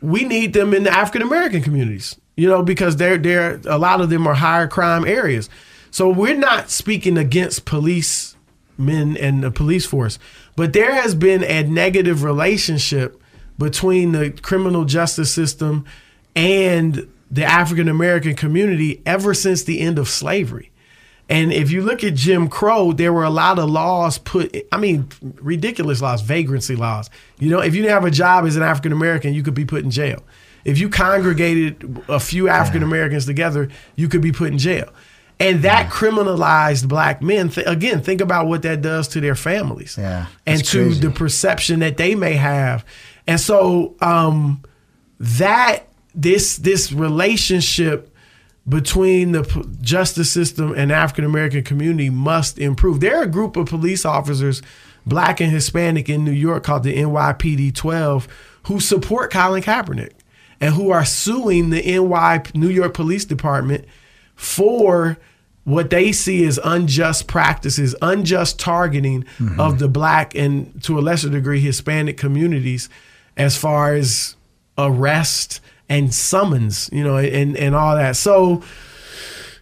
we 0.00 0.24
need 0.24 0.52
them 0.52 0.72
in 0.74 0.84
the 0.84 0.92
African 0.92 1.22
American 1.22 1.62
communities. 1.62 2.16
You 2.36 2.48
know, 2.48 2.62
because 2.62 2.96
they're 2.96 3.18
they're 3.18 3.60
a 3.66 3.78
lot 3.78 4.00
of 4.00 4.10
them 4.10 4.26
are 4.26 4.34
higher 4.34 4.68
crime 4.68 5.04
areas. 5.04 5.50
So 5.90 6.08
we're 6.08 6.36
not 6.36 6.70
speaking 6.70 7.18
against 7.18 7.64
police 7.64 8.36
men 8.76 9.16
and 9.16 9.42
the 9.42 9.50
police 9.50 9.86
force, 9.86 10.18
but 10.54 10.72
there 10.72 10.94
has 10.94 11.14
been 11.16 11.42
a 11.42 11.64
negative 11.64 12.22
relationship 12.22 13.20
between 13.58 14.12
the 14.12 14.30
criminal 14.30 14.84
justice 14.84 15.32
system 15.34 15.84
and 16.36 17.08
the 17.30 17.44
African 17.44 17.88
American 17.88 18.34
community 18.34 19.02
ever 19.06 19.34
since 19.34 19.64
the 19.64 19.80
end 19.80 19.98
of 19.98 20.08
slavery. 20.08 20.70
And 21.30 21.52
if 21.52 21.70
you 21.70 21.82
look 21.82 22.02
at 22.02 22.14
Jim 22.14 22.48
Crow, 22.48 22.92
there 22.92 23.12
were 23.12 23.24
a 23.24 23.30
lot 23.30 23.58
of 23.58 23.68
laws 23.68 24.16
put, 24.16 24.56
I 24.72 24.78
mean, 24.78 25.08
ridiculous 25.20 26.00
laws, 26.00 26.22
vagrancy 26.22 26.74
laws. 26.74 27.10
You 27.38 27.50
know, 27.50 27.60
if 27.60 27.74
you 27.74 27.82
didn't 27.82 27.92
have 27.92 28.06
a 28.06 28.10
job 28.10 28.46
as 28.46 28.56
an 28.56 28.62
African 28.62 28.92
American, 28.92 29.34
you 29.34 29.42
could 29.42 29.52
be 29.54 29.66
put 29.66 29.84
in 29.84 29.90
jail. 29.90 30.22
If 30.64 30.78
you 30.78 30.88
congregated 30.88 32.02
a 32.08 32.18
few 32.18 32.48
African 32.48 32.82
Americans 32.82 33.26
together, 33.26 33.68
you 33.94 34.08
could 34.08 34.22
be 34.22 34.32
put 34.32 34.52
in 34.52 34.58
jail. 34.58 34.90
And 35.38 35.62
that 35.62 35.90
criminalized 35.90 36.88
black 36.88 37.22
men. 37.22 37.50
Th- 37.50 37.66
again, 37.66 38.02
think 38.02 38.20
about 38.22 38.46
what 38.46 38.62
that 38.62 38.80
does 38.82 39.06
to 39.08 39.20
their 39.20 39.34
families 39.36 39.96
Yeah, 39.98 40.26
and 40.46 40.64
to 40.64 40.84
crazy. 40.86 41.00
the 41.00 41.10
perception 41.10 41.80
that 41.80 41.96
they 41.98 42.14
may 42.14 42.32
have. 42.34 42.84
And 43.26 43.38
so 43.38 43.94
um, 44.00 44.62
that 45.20 45.87
this 46.14 46.56
this 46.56 46.92
relationship 46.92 48.14
between 48.68 49.32
the 49.32 49.68
justice 49.80 50.30
system 50.30 50.74
and 50.76 50.92
African 50.92 51.24
American 51.24 51.62
community 51.62 52.10
must 52.10 52.58
improve. 52.58 53.00
There 53.00 53.18
are 53.18 53.22
a 53.22 53.28
group 53.28 53.56
of 53.56 53.66
police 53.66 54.04
officers, 54.04 54.62
black 55.06 55.40
and 55.40 55.50
Hispanic 55.50 56.08
in 56.08 56.24
New 56.24 56.32
York 56.32 56.64
called 56.64 56.82
the 56.82 56.94
NYPD 56.94 57.74
12 57.74 58.28
who 58.64 58.80
support 58.80 59.32
Colin 59.32 59.62
Kaepernick 59.62 60.12
and 60.60 60.74
who 60.74 60.90
are 60.90 61.04
suing 61.04 61.70
the 61.70 61.82
NY 61.82 62.42
New 62.54 62.68
York 62.68 62.92
Police 62.94 63.24
Department 63.24 63.86
for 64.34 65.16
what 65.64 65.90
they 65.90 66.12
see 66.12 66.46
as 66.46 66.58
unjust 66.64 67.26
practices, 67.26 67.94
unjust 68.00 68.58
targeting 68.58 69.22
mm-hmm. 69.38 69.60
of 69.60 69.78
the 69.78 69.88
black 69.88 70.34
and 70.34 70.82
to 70.82 70.98
a 70.98 71.00
lesser 71.00 71.28
degree 71.28 71.60
Hispanic 71.60 72.16
communities 72.16 72.88
as 73.36 73.56
far 73.56 73.94
as 73.94 74.36
arrest 74.76 75.60
and 75.88 76.12
summons, 76.14 76.88
you 76.92 77.02
know, 77.02 77.16
and, 77.16 77.56
and 77.56 77.74
all 77.74 77.96
that. 77.96 78.16
So, 78.16 78.62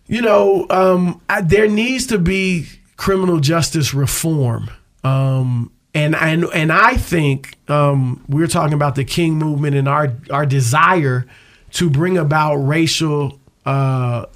you 0.06 0.22
know, 0.22 0.66
um, 0.70 1.20
I, 1.28 1.40
there 1.42 1.68
needs 1.68 2.06
to 2.08 2.18
be 2.18 2.66
criminal 2.96 3.40
justice 3.40 3.94
reform. 3.94 4.70
Um, 5.04 5.70
and, 5.94 6.14
and 6.14 6.44
and 6.52 6.72
I 6.72 6.96
think 6.96 7.56
um, 7.70 8.22
we're 8.28 8.46
talking 8.48 8.74
about 8.74 8.96
the 8.96 9.04
King 9.04 9.34
movement 9.36 9.76
and 9.76 9.88
our 9.88 10.12
our 10.30 10.44
desire 10.44 11.26
to 11.72 11.88
bring 11.90 12.18
about 12.18 12.56
racial 12.56 13.40
uh, 13.64 14.26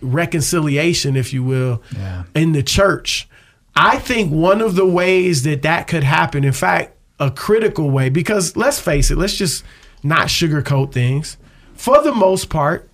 reconciliation, 0.00 1.16
if 1.16 1.32
you 1.32 1.42
will, 1.42 1.82
Yeah. 1.94 2.24
in 2.34 2.52
the 2.52 2.62
church. 2.62 3.28
I 3.76 3.98
think 3.98 4.32
one 4.32 4.60
of 4.60 4.74
the 4.74 4.86
ways 4.86 5.42
that 5.44 5.62
that 5.62 5.86
could 5.86 6.04
happen, 6.04 6.42
in 6.44 6.52
fact, 6.52 6.94
a 7.20 7.30
critical 7.30 7.90
way, 7.90 8.08
because 8.08 8.56
let's 8.56 8.80
face 8.80 9.10
it, 9.10 9.18
let's 9.18 9.36
just 9.36 9.64
not 10.02 10.28
sugarcoat 10.28 10.92
things. 10.92 11.36
For 11.74 12.02
the 12.02 12.12
most 12.12 12.50
part, 12.50 12.88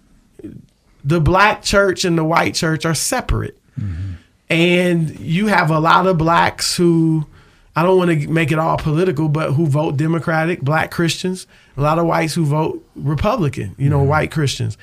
the 1.04 1.20
black 1.20 1.62
church 1.62 2.04
and 2.04 2.16
the 2.16 2.24
white 2.24 2.54
church 2.54 2.84
are 2.84 2.94
separate. 2.94 3.58
Mm-hmm. 3.78 4.12
And 4.50 5.20
you 5.20 5.46
have 5.46 5.70
a 5.70 5.80
lot 5.80 6.06
of 6.06 6.18
blacks 6.18 6.76
who, 6.76 7.26
I 7.74 7.82
don't 7.82 7.98
want 7.98 8.10
to 8.22 8.28
make 8.28 8.52
it 8.52 8.58
all 8.58 8.76
political, 8.76 9.28
but 9.28 9.52
who 9.52 9.66
vote 9.66 9.96
Democratic, 9.96 10.60
black 10.60 10.90
Christians, 10.90 11.46
a 11.76 11.82
lot 11.82 11.98
of 11.98 12.06
whites 12.06 12.34
who 12.34 12.44
vote 12.44 12.86
Republican, 12.94 13.74
you 13.78 13.88
know, 13.88 14.00
mm-hmm. 14.00 14.08
white 14.08 14.30
Christians. 14.30 14.78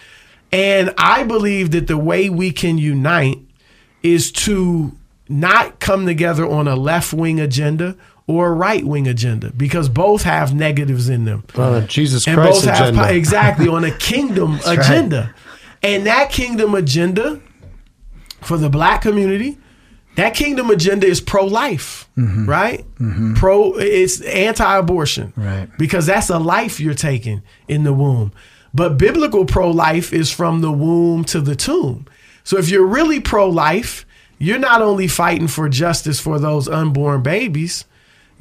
And 0.52 0.94
I 0.98 1.24
believe 1.24 1.72
that 1.72 1.88
the 1.88 1.98
way 1.98 2.30
we 2.30 2.52
can 2.52 2.78
unite 2.78 3.40
is 4.04 4.32
to 4.32 4.92
not 5.30 5.80
come 5.80 6.06
together 6.06 6.46
on 6.46 6.68
a 6.68 6.76
left 6.76 7.14
wing 7.14 7.40
agenda 7.40 7.96
or 8.32 8.48
a 8.48 8.54
right 8.54 8.84
wing 8.84 9.08
agenda 9.08 9.52
because 9.52 9.90
both 9.90 10.24
have 10.24 10.54
negatives 10.54 11.10
in 11.10 11.26
them 11.26 11.44
Jesus 11.88 12.28
and 12.28 12.36
Christ 12.36 12.66
both 12.66 12.74
agenda. 12.74 13.04
po- 13.04 13.10
exactly 13.10 13.68
on 13.68 13.84
a 13.84 13.92
kingdom 13.98 14.58
right. 14.58 14.80
agenda, 14.80 15.34
and 15.84 16.06
that 16.06 16.32
kingdom 16.32 16.74
agenda 16.76 17.42
for 18.42 18.58
the 18.58 18.70
black 18.70 19.02
community, 19.02 19.58
that 20.16 20.34
kingdom 20.34 20.70
agenda 20.70 21.06
is 21.08 21.22
pro 21.22 21.46
life, 21.46 22.10
mm-hmm. 22.18 22.46
right? 22.50 22.86
Mm-hmm. 22.96 23.36
Pro, 23.36 23.74
it's 23.78 24.22
anti-abortion, 24.22 25.34
Right. 25.36 25.70
Because 25.78 26.06
that's 26.06 26.30
a 26.30 26.40
life 26.40 26.80
you're 26.80 26.94
taking 26.94 27.44
in 27.68 27.84
the 27.84 27.94
womb. 27.94 28.32
But 28.74 28.98
biblical 28.98 29.46
pro-life 29.46 30.14
is 30.14 30.32
from 30.32 30.62
the 30.62 30.72
womb 30.72 31.26
to 31.26 31.42
the 31.42 31.56
tomb. 31.56 32.08
So 32.44 32.58
if 32.58 32.70
you're 32.70 32.86
really 32.86 33.20
pro-life, 33.20 34.06
you're 34.38 34.60
not 34.60 34.82
only 34.82 35.08
fighting 35.08 35.48
for 35.48 35.70
justice 35.70 36.20
for 36.20 36.40
those 36.40 36.68
unborn 36.68 37.22
babies, 37.22 37.86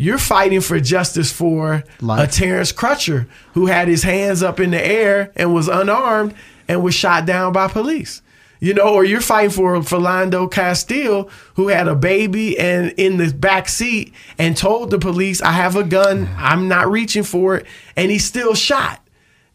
you're 0.00 0.18
fighting 0.18 0.62
for 0.62 0.80
justice 0.80 1.30
for 1.30 1.84
Life. 2.00 2.28
a 2.28 2.32
Terrence 2.32 2.72
Crutcher 2.72 3.26
who 3.52 3.66
had 3.66 3.86
his 3.86 4.02
hands 4.02 4.42
up 4.42 4.58
in 4.58 4.70
the 4.70 4.84
air 4.84 5.30
and 5.36 5.52
was 5.52 5.68
unarmed 5.68 6.34
and 6.66 6.82
was 6.82 6.94
shot 6.94 7.26
down 7.26 7.52
by 7.52 7.68
police. 7.68 8.22
You 8.60 8.74
know, 8.74 8.94
or 8.94 9.04
you're 9.04 9.20
fighting 9.20 9.50
for 9.50 9.74
Philando 9.76 10.50
Castile, 10.50 11.30
who 11.54 11.68
had 11.68 11.86
a 11.86 11.94
baby 11.94 12.58
and 12.58 12.92
in 12.96 13.18
the 13.18 13.32
back 13.32 13.68
seat 13.68 14.14
and 14.38 14.56
told 14.56 14.90
the 14.90 14.98
police, 14.98 15.42
I 15.42 15.52
have 15.52 15.76
a 15.76 15.84
gun, 15.84 16.30
I'm 16.36 16.66
not 16.66 16.90
reaching 16.90 17.22
for 17.22 17.56
it, 17.56 17.66
and 17.96 18.10
he 18.10 18.18
still 18.18 18.54
shot. 18.54 19.06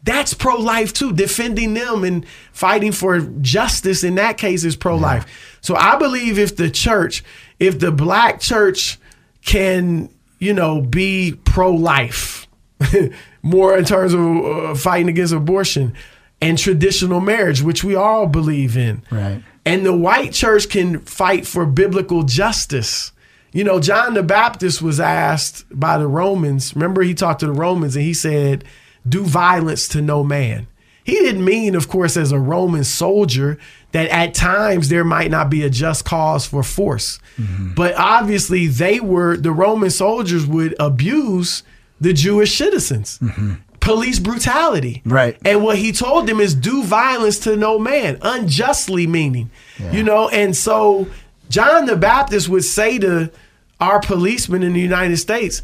That's 0.04 0.36
pro 0.36 0.58
life 0.58 0.94
too. 0.94 1.12
Defending 1.12 1.74
them 1.74 2.04
and 2.04 2.24
fighting 2.52 2.92
for 2.92 3.20
justice 3.20 4.04
in 4.04 4.16
that 4.16 4.38
case 4.38 4.64
is 4.64 4.76
pro 4.76 4.96
life. 4.96 5.58
So 5.62 5.76
I 5.76 5.96
believe 5.96 6.38
if 6.38 6.56
the 6.56 6.70
church, 6.70 7.24
if 7.60 7.80
the 7.80 7.92
black 7.92 8.40
church 8.40 9.00
can, 9.44 10.10
you 10.40 10.54
know, 10.54 10.82
be 10.82 11.40
pro 11.44 11.72
life, 11.72 12.48
more 13.42 13.78
in 13.78 13.86
terms 13.86 14.14
of 14.14 14.20
uh, 14.20 14.76
fighting 14.76 15.10
against 15.10 15.34
abortion 15.34 15.96
and 16.42 16.58
traditional 16.58 17.20
marriage, 17.20 17.62
which 17.62 17.84
we 17.84 17.96
all 17.96 18.28
believe 18.28 18.78
in. 18.78 19.04
Right. 19.10 19.42
And 19.66 19.86
the 19.86 19.96
white 19.96 20.32
church 20.32 20.70
can 20.70 21.00
fight 21.00 21.48
for 21.48 21.66
biblical 21.66 22.24
justice. 22.24 23.12
You 23.52 23.64
know, 23.64 23.80
John 23.80 24.14
the 24.14 24.24
Baptist 24.24 24.82
was 24.82 25.00
asked 25.00 25.66
by 25.72 25.98
the 25.98 26.08
Romans. 26.08 26.76
Remember, 26.76 27.02
he 27.02 27.14
talked 27.14 27.40
to 27.40 27.48
the 27.48 27.54
Romans 27.54 27.96
and 27.96 28.06
he 28.06 28.14
said, 28.14 28.64
Do 29.08 29.24
violence 29.24 29.88
to 29.90 30.02
no 30.02 30.24
man. 30.24 30.68
He 31.04 31.14
didn't 31.14 31.46
mean, 31.46 31.76
of 31.76 31.88
course, 31.88 32.18
as 32.18 32.32
a 32.32 32.40
Roman 32.40 32.84
soldier, 32.84 33.58
that 33.96 34.10
at 34.10 34.34
times 34.34 34.90
there 34.90 35.06
might 35.06 35.32
not 35.32 35.50
be 35.50 35.64
a 35.64 35.70
just 35.70 36.04
cause 36.04 36.46
for 36.46 36.64
force. 36.64 37.18
But 37.76 37.96
obviously, 37.96 38.68
they 38.68 39.00
were, 39.00 39.38
the 39.38 39.54
Roman 39.54 39.90
soldiers 39.90 40.46
would 40.46 40.76
abuse 40.82 41.64
the 42.02 42.12
Jewish 42.12 42.58
citizens. 42.58 43.22
Police 43.80 44.20
brutality. 44.20 45.02
Right. 45.06 45.38
And 45.46 45.64
what 45.64 45.78
he 45.78 45.94
told 45.94 46.28
them 46.28 46.42
is 46.42 46.54
do 46.54 46.84
violence 46.84 47.40
to 47.40 47.56
no 47.56 47.80
man, 47.80 48.18
unjustly 48.22 49.08
meaning. 49.08 49.50
You 49.94 50.04
know, 50.04 50.28
and 50.28 50.54
so 50.54 51.08
John 51.48 51.86
the 51.86 51.96
Baptist 51.96 52.50
would 52.50 52.66
say 52.66 53.00
to 53.00 53.32
our 53.80 54.02
policemen 54.02 54.62
in 54.62 54.74
the 54.74 54.82
United 54.82 55.16
States, 55.18 55.62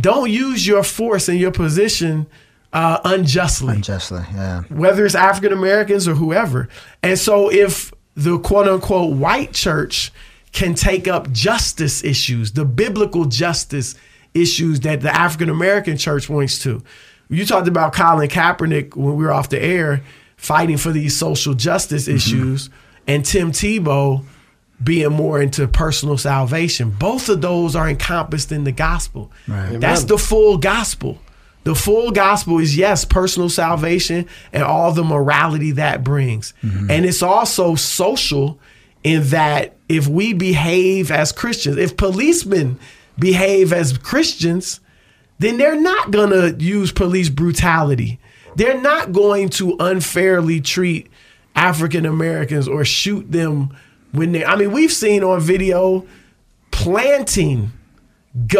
don't 0.00 0.30
use 0.30 0.64
your 0.68 0.84
force 0.84 1.28
and 1.28 1.40
your 1.40 1.50
position 1.50 2.28
uh, 2.76 3.00
unjustly 3.04 3.76
Unjustly, 3.76 4.20
yeah. 4.34 4.62
whether 4.68 5.06
it's 5.06 5.14
African 5.14 5.50
Americans 5.52 6.06
or 6.06 6.14
whoever. 6.14 6.68
And 7.02 7.18
so 7.18 7.50
if 7.50 7.90
the 8.14 8.38
quote 8.38 8.68
unquote 8.68 9.16
white 9.16 9.54
church 9.54 10.12
can 10.52 10.74
take 10.74 11.08
up 11.08 11.32
justice 11.32 12.04
issues, 12.04 12.52
the 12.52 12.66
biblical 12.66 13.24
justice 13.24 13.94
issues 14.34 14.80
that 14.80 15.00
the 15.00 15.14
African 15.14 15.48
American 15.48 15.96
church 15.96 16.26
points 16.26 16.58
to. 16.60 16.82
You 17.30 17.46
talked 17.46 17.66
about 17.66 17.94
Colin 17.94 18.28
Kaepernick 18.28 18.94
when 18.94 19.16
we 19.16 19.24
were 19.24 19.32
off 19.32 19.48
the 19.48 19.60
air 19.60 20.02
fighting 20.36 20.76
for 20.76 20.92
these 20.92 21.18
social 21.18 21.54
justice 21.54 22.08
issues 22.08 22.68
and 23.06 23.24
Tim 23.24 23.52
Tebow 23.52 24.22
being 24.84 25.12
more 25.12 25.40
into 25.40 25.66
personal 25.66 26.18
salvation. 26.18 26.90
Both 26.90 27.30
of 27.30 27.40
those 27.40 27.74
are 27.74 27.88
encompassed 27.88 28.52
in 28.52 28.64
the 28.64 28.72
gospel. 28.72 29.32
Right. 29.48 29.80
That's 29.80 30.04
the 30.04 30.18
full 30.18 30.58
gospel. 30.58 31.18
The 31.66 31.74
full 31.74 32.12
gospel 32.12 32.60
is 32.60 32.76
yes, 32.76 33.04
personal 33.04 33.48
salvation 33.48 34.28
and 34.52 34.62
all 34.62 34.92
the 34.92 35.02
morality 35.02 35.72
that 35.72 36.04
brings. 36.04 36.54
Mm-hmm. 36.62 36.92
And 36.92 37.04
it's 37.04 37.24
also 37.24 37.74
social 37.74 38.60
in 39.02 39.24
that 39.30 39.74
if 39.88 40.06
we 40.06 40.32
behave 40.32 41.10
as 41.10 41.32
Christians, 41.32 41.76
if 41.76 41.96
policemen 41.96 42.78
behave 43.18 43.72
as 43.72 43.98
Christians, 43.98 44.78
then 45.40 45.56
they're 45.56 45.80
not 45.80 46.12
going 46.12 46.30
to 46.30 46.54
use 46.64 46.92
police 46.92 47.30
brutality. 47.30 48.20
They're 48.54 48.80
not 48.80 49.10
going 49.10 49.48
to 49.48 49.76
unfairly 49.80 50.60
treat 50.60 51.10
African 51.56 52.06
Americans 52.06 52.68
or 52.68 52.84
shoot 52.84 53.32
them 53.32 53.76
when 54.12 54.30
they 54.30 54.44
I 54.44 54.54
mean, 54.54 54.70
we've 54.70 54.92
seen 54.92 55.24
on 55.24 55.40
video 55.40 56.06
planting 56.70 57.72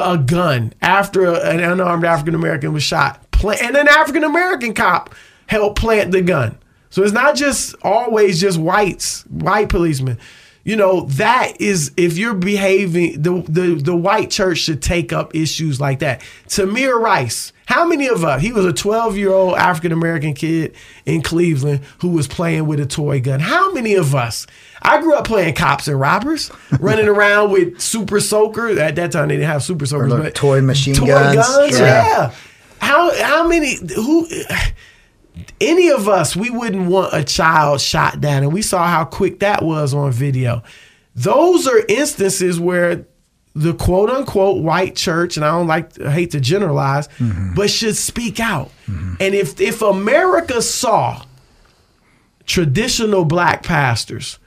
a 0.01 0.19
gun 0.19 0.73
after 0.81 1.35
an 1.35 1.61
unarmed 1.61 2.05
African 2.05 2.35
American 2.35 2.73
was 2.73 2.83
shot, 2.83 3.21
and 3.45 3.77
an 3.77 3.89
African 3.89 4.25
American 4.25 4.75
cop 4.75 5.15
helped 5.47 5.79
plant 5.79 6.13
the 6.13 6.23
gun. 6.23 6.59
So 6.91 7.03
it's 7.03 7.13
not 7.13 7.37
just 7.37 7.75
always 7.83 8.41
just 8.41 8.59
whites, 8.59 9.23
white 9.29 9.69
policemen. 9.69 10.19
You 10.67 10.75
know 10.75 11.03
that 11.03 11.61
is 11.61 11.93
if 11.97 12.19
you're 12.19 12.35
behaving, 12.35 13.23
the 13.23 13.41
the 13.49 13.81
the 13.81 13.95
white 13.95 14.33
church 14.33 14.59
should 14.59 14.83
take 14.83 15.13
up 15.13 15.33
issues 15.33 15.81
like 15.81 16.01
that. 16.01 16.23
Tamir 16.49 17.01
Rice, 17.01 17.53
how 17.67 17.87
many 17.87 18.09
of 18.09 18.25
us? 18.25 18.43
He 18.43 18.51
was 18.51 18.67
a 18.67 18.73
12 18.73 19.17
year 19.17 19.31
old 19.31 19.55
African 19.55 19.93
American 19.93 20.35
kid 20.35 20.75
in 21.05 21.23
Cleveland 21.23 21.83
who 22.01 22.09
was 22.09 22.27
playing 22.27 22.67
with 22.67 22.81
a 22.81 22.87
toy 22.87 23.21
gun. 23.21 23.39
How 23.39 23.73
many 23.73 23.95
of 23.95 24.17
us? 24.17 24.45
I 24.83 25.01
grew 25.01 25.15
up 25.15 25.25
playing 25.25 25.55
cops 25.55 25.87
and 25.87 26.01
robbers, 26.01 26.51
running 26.81 27.07
around 27.07 27.53
with 27.53 27.81
super 27.81 28.19
soaker. 28.19 28.67
At 28.77 28.97
that 28.97 29.13
time, 29.13 29.29
they 29.29 29.37
didn't 29.37 29.49
have 29.49 29.63
super 29.63 29.87
soakers, 29.87 30.13
but 30.15 30.35
toy 30.35 30.63
machine 30.63 30.97
toy 30.97 31.07
guns. 31.07 31.79
Yeah. 31.79 31.87
Yeah. 31.87 32.35
How 32.81 33.23
how 33.23 33.47
many 33.47 33.77
who? 33.95 34.27
Any 35.61 35.89
of 35.91 36.09
us, 36.09 36.35
we 36.35 36.51
wouldn't 36.51 36.89
want 36.89 37.15
a 37.15 37.25
child 37.25 37.81
shot 37.81 38.21
down, 38.21 38.43
and 38.43 38.53
we 38.53 38.63
saw 38.63 38.87
how 38.87 39.05
quick 39.05 39.41
that 39.41 39.63
was 39.63 39.95
on 39.95 40.13
video. 40.13 40.63
Those 41.15 41.67
are 41.67 41.83
instances 41.89 42.61
where 42.61 43.07
the 43.57 43.73
quote 43.73 44.11
unquote 44.11 44.63
white 44.63 44.95
church, 44.97 45.37
and 45.37 45.45
I 45.45 45.51
don't 45.51 45.67
like 45.67 45.99
I 46.01 46.13
hate 46.13 46.31
to 46.33 46.41
generalize, 46.41 47.09
mm-hmm. 47.09 47.55
but 47.55 47.71
should 47.71 47.97
speak 47.97 48.39
out. 48.39 48.71
Mm-hmm. 48.87 49.15
And 49.21 49.35
if 49.35 49.59
if 49.61 49.81
America 49.81 50.61
saw 50.61 51.23
traditional 52.45 53.25
black 53.25 53.63
pastors 53.63 54.39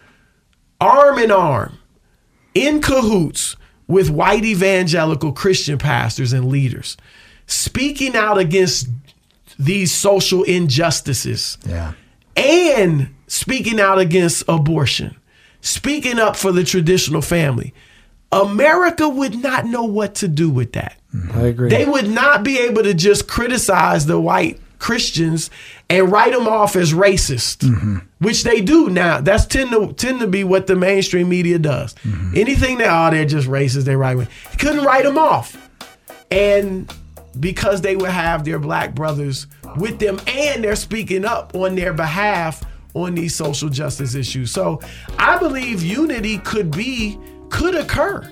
arm 0.80 1.20
in 1.20 1.32
arm 1.32 1.80
in 2.54 2.82
cahoots 2.82 3.56
with 3.88 4.10
white 4.10 4.46
evangelical 4.46 5.34
Christian 5.34 5.80
pastors 5.80 6.32
and 6.32 6.48
leaders, 6.48 6.96
speaking 7.48 8.16
out 8.16 8.38
against 8.38 8.88
these 9.60 9.94
social 9.94 10.44
injustices 10.44 11.58
Yeah. 11.68 11.92
and 12.36 13.14
speaking 13.28 13.80
out 13.80 14.00
against 14.00 14.44
abortion, 14.48 15.16
speaking 15.62 16.18
up 16.18 16.36
for 16.36 16.52
the 16.52 16.64
traditional 16.64 17.22
family, 17.22 17.74
America 18.32 19.10
would 19.10 19.42
not 19.42 19.66
know 19.66 19.84
what 19.84 20.16
to 20.16 20.28
do 20.28 20.50
with 20.50 20.72
that. 20.74 20.96
Mm-hmm. 21.14 21.38
I 21.38 21.42
agree. 21.48 21.70
They 21.70 21.86
would 21.86 22.10
not 22.10 22.44
be 22.44 22.60
able 22.60 22.84
to 22.84 22.94
just 22.94 23.28
criticize 23.28 24.06
the 24.06 24.20
white 24.20 24.60
Christians 24.78 25.50
and 25.90 26.10
write 26.12 26.32
them 26.32 26.48
off 26.48 26.76
as 26.76 26.94
racist, 26.94 27.68
mm-hmm. 27.68 27.98
which 28.20 28.44
they 28.44 28.62
do 28.62 28.90
now. 28.90 29.20
That's 29.20 29.46
tend 29.46 29.72
to 29.72 29.92
tend 29.94 30.22
to 30.22 30.28
be 30.28 30.44
what 30.46 30.68
the 30.68 30.76
mainstream 30.76 31.28
media 31.28 31.60
does. 31.60 31.96
Mm-hmm. 31.96 32.38
Anything 32.38 32.78
that 32.78 32.88
oh 32.90 33.12
they're 33.12 33.26
just 33.26 33.48
racist, 33.48 33.84
they 33.84 33.96
write. 33.96 34.16
wing. 34.18 34.28
Couldn't 34.58 34.86
write 34.86 35.04
them 35.04 35.18
off, 35.18 35.58
and 36.32 36.90
because 37.40 37.82
they 37.82 37.96
would 37.96 38.10
have 38.10 38.44
their 38.46 38.60
black 38.60 38.96
brothers 38.96 39.48
with 39.78 40.00
them, 40.00 40.20
and 40.28 40.64
they're 40.64 40.76
speaking 40.76 41.26
up 41.26 41.54
on 41.56 41.76
their 41.76 41.94
behalf 41.94 42.64
on 42.96 43.14
these 43.16 43.36
social 43.36 43.70
justice 43.70 44.16
issues. 44.16 44.52
So 44.52 44.80
I 45.18 45.38
believe 45.38 45.84
unity 45.84 46.38
could 46.40 46.72
be 46.72 47.20
could 47.50 47.76
occur. 47.76 48.32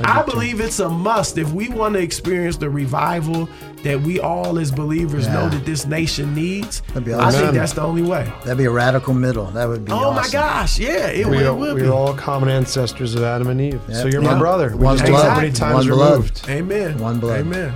I 0.00 0.22
believe 0.22 0.60
it's 0.60 0.80
a 0.80 0.88
must 0.88 1.38
if 1.38 1.50
we 1.52 1.68
want 1.68 1.94
to 1.94 2.00
experience 2.00 2.56
the 2.56 2.68
revival 2.68 3.48
that 3.84 4.00
we 4.00 4.18
all 4.20 4.58
as 4.58 4.70
believers 4.72 5.26
know 5.28 5.48
that 5.48 5.64
this 5.64 5.86
nation 5.86 6.34
needs. 6.34 6.80
That'd 6.88 7.04
be 7.04 7.14
I 7.14 7.30
think 7.30 7.54
that's 7.54 7.72
the 7.74 7.82
only 7.82 8.02
way. 8.02 8.30
That'd 8.44 8.58
be 8.58 8.64
a 8.64 8.70
radical 8.70 9.14
middle. 9.14 9.46
That 9.46 9.68
would 9.68 9.84
be 9.84 9.92
Oh 9.92 10.12
my 10.12 10.28
gosh, 10.28 10.78
yeah, 10.80 11.06
it, 11.08 11.26
we 11.26 11.36
would- 11.36 11.46
it 11.46 11.54
would 11.54 11.74
we 11.76 11.82
be. 11.82 11.86
are 11.88 11.92
all 11.92 12.12
common 12.14 12.48
ancestors 12.48 13.14
of 13.14 13.22
Adam 13.22 13.46
and 13.48 13.60
Eve. 13.60 13.80
So 13.92 14.06
you're 14.08 14.20
Yeah. 14.22 14.32
my 14.32 14.38
brother. 14.38 14.70
We 14.76 14.84
One 14.84 14.98
just 14.98 15.10
blood. 15.10 15.34
so 15.34 15.40
many 15.40 15.52
times 15.52 15.74
One 15.74 15.86
blood. 15.96 16.12
removed. 16.14 16.48
Amen. 16.50 16.98
One 16.98 17.18
blood. 17.20 17.40
Amen. 17.40 17.72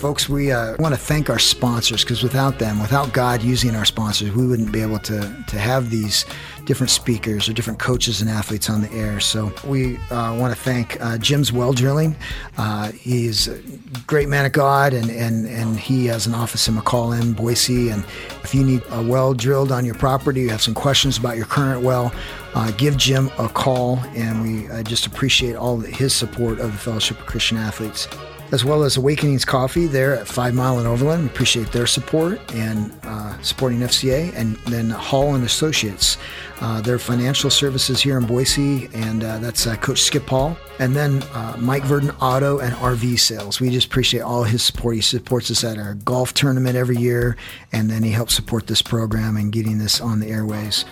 Folks, 0.00 0.30
we 0.30 0.50
uh, 0.50 0.76
want 0.78 0.94
to 0.94 0.98
thank 0.98 1.28
our 1.28 1.38
sponsors 1.38 2.02
because 2.02 2.22
without 2.22 2.58
them, 2.58 2.80
without 2.80 3.12
God 3.12 3.42
using 3.42 3.76
our 3.76 3.84
sponsors, 3.84 4.34
we 4.34 4.46
wouldn't 4.46 4.72
be 4.72 4.80
able 4.80 4.98
to, 5.00 5.44
to 5.46 5.58
have 5.58 5.90
these 5.90 6.24
different 6.64 6.88
speakers 6.88 7.50
or 7.50 7.52
different 7.52 7.78
coaches 7.78 8.22
and 8.22 8.30
athletes 8.30 8.70
on 8.70 8.80
the 8.80 8.90
air. 8.92 9.20
So 9.20 9.52
we 9.62 9.98
uh, 10.10 10.38
want 10.38 10.54
to 10.54 10.58
thank 10.58 10.98
uh, 11.02 11.18
Jim's 11.18 11.52
Well 11.52 11.74
Drilling. 11.74 12.16
Uh, 12.56 12.92
he's 12.92 13.48
a 13.48 13.60
great 14.06 14.30
man 14.30 14.46
of 14.46 14.52
God, 14.52 14.94
and, 14.94 15.10
and, 15.10 15.46
and 15.46 15.78
he 15.78 16.06
has 16.06 16.26
an 16.26 16.32
office 16.32 16.66
in 16.66 16.76
McCall 16.76 17.36
Boise. 17.36 17.90
And 17.90 18.02
if 18.42 18.54
you 18.54 18.64
need 18.64 18.82
a 18.92 19.02
well 19.02 19.34
drilled 19.34 19.70
on 19.70 19.84
your 19.84 19.96
property, 19.96 20.40
you 20.40 20.48
have 20.48 20.62
some 20.62 20.74
questions 20.74 21.18
about 21.18 21.36
your 21.36 21.44
current 21.44 21.82
well, 21.82 22.10
uh, 22.54 22.70
give 22.78 22.96
Jim 22.96 23.30
a 23.38 23.50
call. 23.50 23.98
And 24.14 24.42
we 24.42 24.66
uh, 24.70 24.82
just 24.82 25.04
appreciate 25.04 25.56
all 25.56 25.78
his 25.78 26.14
support 26.14 26.58
of 26.58 26.72
the 26.72 26.78
Fellowship 26.78 27.20
of 27.20 27.26
Christian 27.26 27.58
Athletes. 27.58 28.08
As 28.52 28.64
well 28.64 28.82
as 28.82 28.96
Awakenings 28.96 29.44
Coffee 29.44 29.86
there 29.86 30.16
at 30.16 30.26
Five 30.26 30.54
Mile 30.54 30.78
and 30.78 30.86
Overland. 30.86 31.22
We 31.22 31.28
appreciate 31.28 31.70
their 31.72 31.86
support 31.86 32.40
and 32.54 32.92
uh, 33.04 33.40
supporting 33.42 33.80
FCA, 33.80 34.34
and 34.34 34.56
then 34.66 34.90
Hall 34.90 35.34
and 35.34 35.44
Associates. 35.44 36.18
Uh, 36.60 36.80
their 36.82 36.98
financial 36.98 37.48
services 37.48 38.02
here 38.02 38.18
in 38.18 38.26
Boise, 38.26 38.90
and 38.92 39.24
uh, 39.24 39.38
that's 39.38 39.66
uh, 39.66 39.76
Coach 39.76 40.02
Skip 40.02 40.28
Hall. 40.28 40.58
And 40.78 40.94
then 40.94 41.22
uh, 41.34 41.56
Mike 41.58 41.84
Verdon 41.84 42.10
Auto 42.20 42.58
and 42.58 42.74
RV 42.74 43.18
Sales. 43.18 43.60
We 43.60 43.70
just 43.70 43.86
appreciate 43.86 44.20
all 44.20 44.44
his 44.44 44.62
support. 44.62 44.96
He 44.96 45.00
supports 45.00 45.50
us 45.50 45.64
at 45.64 45.78
our 45.78 45.94
golf 45.94 46.34
tournament 46.34 46.76
every 46.76 46.96
year, 46.96 47.36
and 47.72 47.90
then 47.90 48.02
he 48.02 48.10
helps 48.10 48.34
support 48.34 48.66
this 48.66 48.82
program 48.82 49.36
and 49.36 49.52
getting 49.52 49.78
this 49.78 50.00
on 50.00 50.20
the 50.20 50.28
airways 50.28 50.84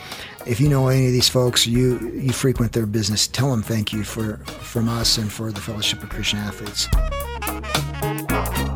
if 0.49 0.61
you 0.61 0.69
know 0.69 0.89
any 0.89 1.07
of 1.07 1.13
these 1.13 1.29
folks, 1.29 1.67
you 1.67 2.11
you 2.15 2.33
frequent 2.33 2.73
their 2.73 2.87
business, 2.87 3.27
tell 3.27 3.51
them 3.51 3.63
thank 3.63 3.93
you 3.93 4.03
for 4.03 4.39
from 4.47 4.89
us 4.89 5.19
and 5.19 5.31
for 5.31 5.53
the 5.53 5.61
Fellowship 5.61 6.03
of 6.03 6.09
Christian 6.09 6.39
Athletes. 6.39 6.89
Thank 8.39 8.59
you. 8.59 8.68